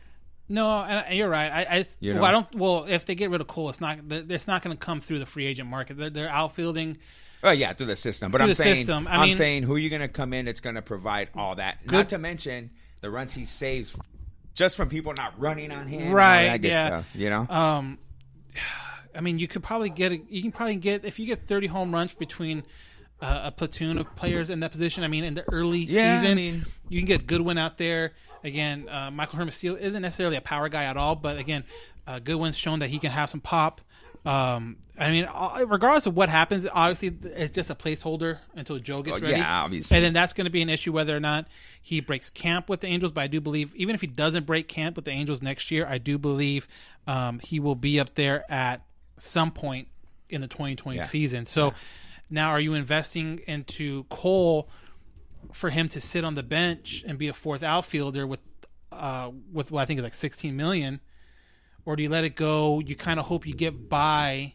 [0.49, 1.51] No, and you're right.
[1.51, 2.25] I, I, You well.
[2.25, 2.55] I don't.
[2.55, 3.99] Well, if they get rid of Kole, it's not.
[4.09, 5.97] It's not going to come through the free agent market.
[5.97, 6.97] They're, they're outfielding.
[7.43, 8.31] Oh yeah, through the system.
[8.31, 9.07] But Through I'm the saying, system.
[9.07, 11.29] I I'm mean- saying who are you going to come in that's going to provide
[11.35, 11.85] all that?
[11.85, 12.71] Good- Not to mention
[13.01, 13.95] the runs he saves
[14.53, 16.11] just from people not running on him.
[16.13, 16.45] Right.
[16.45, 16.61] all Right.
[16.61, 16.87] that yeah.
[16.87, 17.45] stuff, you know.
[17.49, 17.97] Um,
[19.15, 20.11] I mean, you could probably get.
[20.11, 22.63] A, you can probably get if you get 30 home runs between.
[23.21, 25.01] Uh, a platoon of players in that position.
[25.01, 28.11] I mean, in the early Yeah, I season, mean- you can get Goodwin out there.
[28.43, 31.63] Again, uh, Michael Hermosillo isn't necessarily a power guy at all, but again,
[32.05, 33.79] uh, Goodwin's shown that he can have some pop.
[34.25, 39.01] Um, I mean, uh, regardless of what happens, obviously it's just a placeholder until Jo
[39.03, 39.33] gets Oh, ready.
[39.39, 39.97] yeah, obviously.
[39.97, 41.47] And then that's going to be an issue whether or not
[41.81, 43.11] he breaks camp with the Angels.
[43.11, 45.85] But I do believe, even if he doesn't break camp with the Angels next year,
[45.85, 46.67] I do believe
[47.05, 48.85] um, he will be up there at
[49.17, 49.89] some point
[50.29, 51.03] in the 2020 Yeah.
[51.05, 51.45] season.
[51.45, 51.73] So
[52.29, 54.67] now, are you investing into Kole
[55.51, 58.39] for him to sit on the bench and be a fourth outfielder with
[58.91, 61.01] uh, with what I think is like 16 million,
[61.85, 62.79] or do you let it go?
[62.79, 64.53] You kind of hope you get by.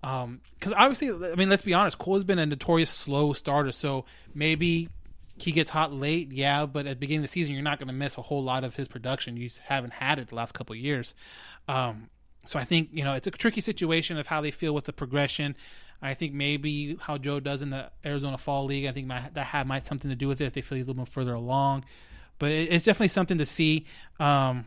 [0.00, 3.72] Because obviously, I mean, let's be honest, Kole has been a notorious slow starter.
[3.72, 4.04] So
[4.34, 4.88] maybe
[5.38, 6.66] he gets hot late, yeah.
[6.66, 8.64] But at the beginning of the season, you're not going to miss a whole lot
[8.64, 9.36] of his production.
[9.36, 11.14] You haven't had it the last couple years.
[11.66, 12.10] Um,
[12.44, 14.92] so I think you know it's a tricky situation of how they feel with the
[14.92, 15.56] progression.
[16.00, 18.86] I think maybe how Jo does in the Arizona Fall League.
[18.86, 20.86] I think might, that had might something to do with it if they feel he's
[20.86, 21.84] a little bit further along.
[22.38, 23.86] But it, it's definitely something to see.
[24.20, 24.66] Um,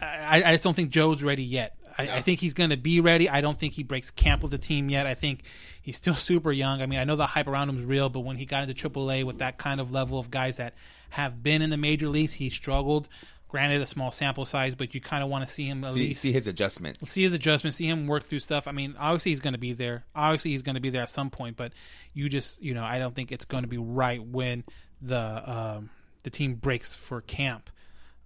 [0.00, 1.76] I, I just don't think Jo's ready yet.
[1.96, 3.28] I, I think he's going to be ready.
[3.28, 5.06] I don't think he breaks camp with the team yet.
[5.06, 5.42] I think
[5.82, 6.82] he's still super young.
[6.82, 8.88] I mean, I know the hype around him is real, but when he got into
[8.90, 10.74] AAA with that kind of level of guys that
[11.10, 13.08] have been in the major leagues, he struggled.
[13.48, 16.00] Granted, a small sample size, but you kind of want to see him at see,
[16.00, 17.10] least see his adjustments.
[17.10, 18.68] see his adjustments, see him work through stuff.
[18.68, 20.04] I mean, obviously he's going to be there.
[20.14, 21.72] Obviously he's going to be there at some point, but
[22.14, 24.62] you just, you know, I don't think it's going to be right when
[25.02, 25.18] the
[25.50, 25.90] um,
[26.22, 27.70] the team breaks for camp.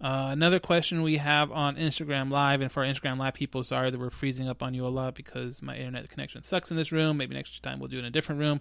[0.04, 3.90] Uh, another question we have on Instagram Live, and for our Instagram Live people, sorry
[3.90, 6.92] that we're freezing up on you a lot because my internet connection sucks in this
[6.92, 7.16] room.
[7.16, 8.60] Maybe next time we'll do it in a different room.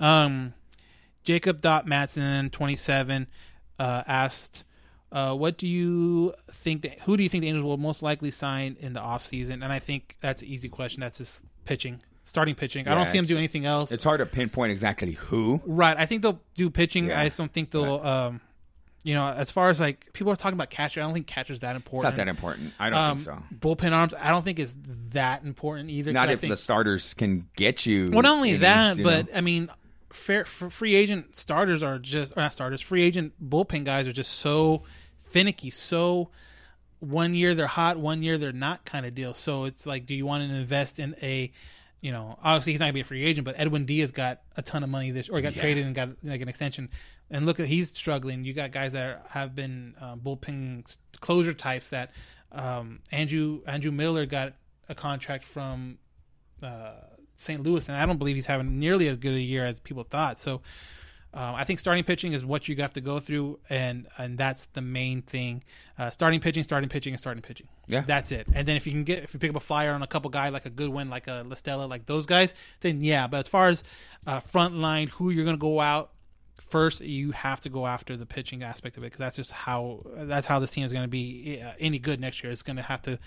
[0.00, 0.52] Um,
[1.22, 3.28] Jacob.Matson27
[3.78, 4.64] uh, asked,
[5.12, 6.82] uh, what do you think?
[6.82, 9.62] That, who do you think the Angels will most likely sign in the offseason?
[9.62, 11.02] And I think that's an easy question.
[11.02, 12.88] That's just pitching, starting pitching.
[12.88, 13.92] I don't see them do anything else.
[13.92, 15.60] It's hard to pinpoint exactly who.
[15.64, 15.96] Right.
[15.96, 17.06] I think they'll do pitching.
[17.06, 17.20] Yeah.
[17.20, 18.00] I just don't think they'll.
[18.02, 18.40] Um,
[19.02, 21.60] you know, as far as like people are talking about catcher, I don't think catcher's
[21.60, 22.04] that It's important.
[22.12, 22.72] not that important.
[22.78, 23.42] I don't Um, think so.
[23.58, 24.76] Bullpen arms, I don't think is
[25.10, 26.12] that important either.
[26.12, 28.10] Not if think, the starters can get you.
[28.10, 29.38] well, not only innings, that, but know?
[29.38, 29.70] I mean,
[30.12, 32.80] fair, free agent starters are just not starters.
[32.82, 34.82] Free agent bullpen guys are just so
[35.24, 35.70] finicky.
[35.70, 36.30] So
[36.98, 39.32] one year they're hot, one year they're not, kind of deal.
[39.32, 41.50] So it's like, do you want to invest in a,
[42.00, 44.62] you know, obviously he's not gonna be a free agent, but Edwin Diaz got a
[44.62, 45.60] ton of money this, or he got Yeah.
[45.62, 46.88] traded and got like an extension.
[47.30, 48.44] And look at he's struggling.
[48.44, 52.10] You got guys that are, have been uh, bullpen closure types that
[52.52, 54.54] um, Andrew Andrew Miller got
[54.88, 55.98] a contract from
[56.62, 56.92] uh,
[57.36, 57.62] St.
[57.62, 60.38] Louis, and I don't believe he's having nearly as good a year as people thought.
[60.38, 60.62] So
[61.32, 64.66] um, I think starting pitching is what you have to go through, and and that's
[64.66, 65.62] the main thing.
[65.96, 67.68] Uh, starting pitching, starting pitching, and starting pitching.
[67.86, 68.00] Yeah.
[68.00, 68.48] that's it.
[68.52, 70.30] And then if you can get if you pick up a flyer on a couple
[70.30, 73.28] guy like a Goodwin, like a La Stella, like those guys, then yeah.
[73.28, 73.84] But as far as
[74.26, 76.10] uh, front line, who you're going to go out
[76.56, 80.04] first, you have to go after the pitching aspect of it because that's just how
[80.16, 82.52] that's how this team is going to be uh, any good next year.
[82.52, 83.18] It's going to have to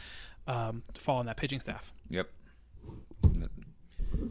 [0.45, 1.93] um, fall on that pitching staff.
[2.10, 2.30] Yep.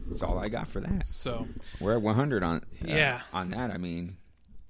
[0.09, 1.05] That's all I got for that.
[1.07, 1.47] So
[1.79, 2.57] We're at 100 on.
[2.57, 3.21] uh, Yeah.
[3.33, 4.17] On that, I mean.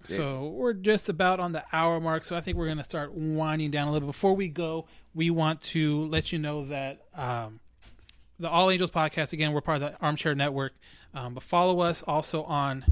[0.04, 2.24] it- So we're just about on the hour mark.
[2.26, 4.12] So I think we're going to start winding down a little bit.
[4.14, 7.60] Before we go, we want to let you know that um,
[8.40, 10.74] the All Angels podcast, again, we're part of the Armchair Network.
[11.16, 12.84] Um, but follow us also on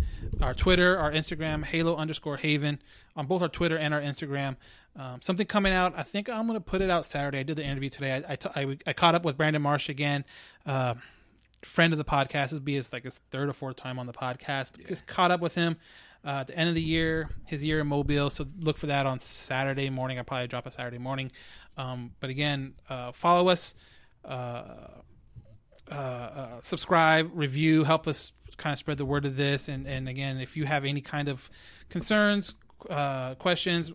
[0.41, 2.79] our Twitter, our Instagram, Halo underscore Haven,
[3.15, 4.57] on both our Twitter and our Instagram.
[4.95, 5.93] Um, something coming out.
[5.97, 7.39] I think I'm going to put it out Saturday.
[7.39, 8.23] I did the interview today.
[8.27, 10.23] I, I, t- I, I caught up with Brandon Marsh again.
[10.67, 10.93] Uh,
[11.61, 12.51] friend of the podcast.
[12.51, 14.87] This be his like his third or fourth time on the podcast.
[14.87, 15.77] Just caught up with him
[16.25, 18.29] uh, at the end of the year, his year in Mobile.
[18.29, 20.17] So look for that on Saturday morning.
[20.17, 21.31] I'll probably drop a Saturday morning.
[21.77, 23.75] Um, but again, uh, follow us,
[24.25, 24.63] uh,
[25.89, 29.67] uh, uh, subscribe, review, help us kind of spread the word of this.
[29.67, 31.49] And, and again, if you have any kind of
[31.89, 32.53] concerns,
[32.89, 33.91] uh, questions,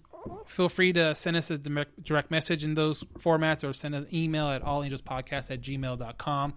[0.46, 4.06] feel free to send us a direct, direct message in those formats or send an
[4.12, 6.54] email at allangelspodcast at gmail.com.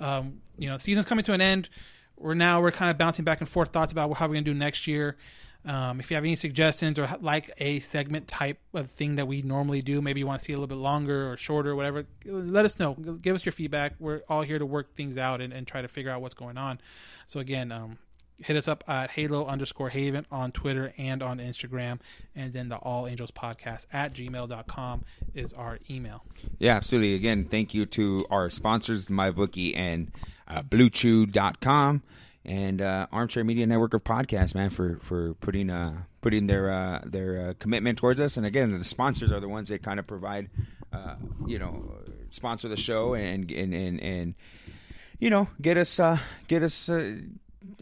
[0.00, 1.68] Um, you know, season's coming to an end.
[2.16, 4.54] We're now we're kind of bouncing back and forth thoughts about how we're to do
[4.54, 5.16] next year.
[5.64, 9.42] Um, if you have any suggestions or like a segment type of thing that we
[9.42, 12.64] normally do, maybe you want to see a little bit longer or shorter, whatever, let
[12.64, 12.94] us know.
[12.94, 13.94] Give us your feedback.
[13.98, 16.56] We're all here to work things out and, and try to figure out what's going
[16.56, 16.80] on.
[17.26, 17.98] So again, um,
[18.42, 22.00] hit us up at halo underscore haven on Twitter and on Instagram.
[22.34, 26.24] And then the All Angels podcast at gmail.com is our email.
[26.58, 27.14] Yeah, absolutely.
[27.14, 30.10] Again, thank you to our sponsors, MyBookie and
[30.48, 32.02] uh, BlueChew.com
[32.44, 37.00] and uh, Armchair Media Network of podcasts, man, for for putting uh, putting their uh,
[37.04, 38.36] their uh, commitment towards us.
[38.36, 40.48] And again, the sponsors are the ones that kind of provide,
[40.92, 41.16] uh,
[41.46, 41.98] you know,
[42.30, 44.34] sponsor the show and and and, and
[45.18, 46.18] you know get us uh,
[46.48, 46.88] get us.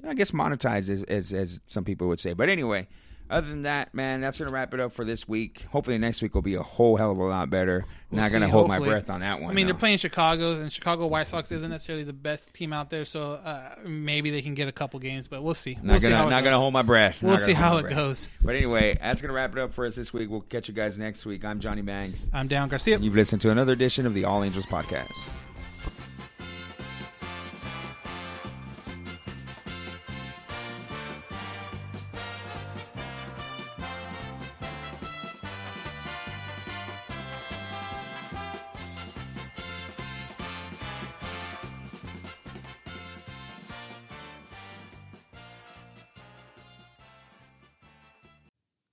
[0.07, 2.33] I guess monetized as, as as some people would say.
[2.33, 2.89] But anyway,
[3.31, 5.62] other than that, man, that's gonna wrap it up for this week.
[5.70, 7.85] Hopefully next week will be a whole hell of a lot better.
[8.11, 9.51] We'll Not gonna see, hold my breath on that one.
[9.51, 9.72] I mean, though.
[9.72, 13.33] they're playing Chicago, and Chicago White Sox isn't necessarily the best team out there, so
[13.33, 15.74] uh, maybe they can get a couple games, but we'll see.
[15.74, 17.22] Not we'll gonna how not gonna hold my breath.
[17.22, 17.95] We'll see how it breath.
[17.95, 18.29] goes.
[18.43, 20.31] But anyway, that's gonna wrap it up for us this week.
[20.31, 21.45] We'll catch you guys next week.
[21.45, 22.31] I'm Johnny Bangs.
[22.33, 22.99] I'm Dan Garcia.
[22.99, 25.35] You've listened to another edition of the All Angels podcast.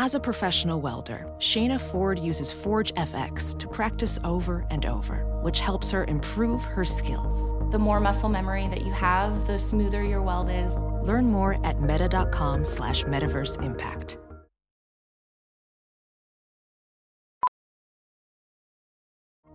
[0.00, 5.58] As a professional welder, Shayna Ford uses Forge FX to practice over and over, which
[5.58, 7.52] helps her improve her skills.
[7.72, 10.72] The more muscle memory that you have, the smoother your weld is.
[11.02, 14.18] Learn more at meta.com slash metaverse impact.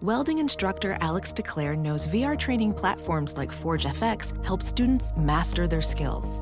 [0.01, 5.81] Welding instructor Alex DeClaire knows VR training platforms like Forge FX help students master their
[5.81, 6.41] skills.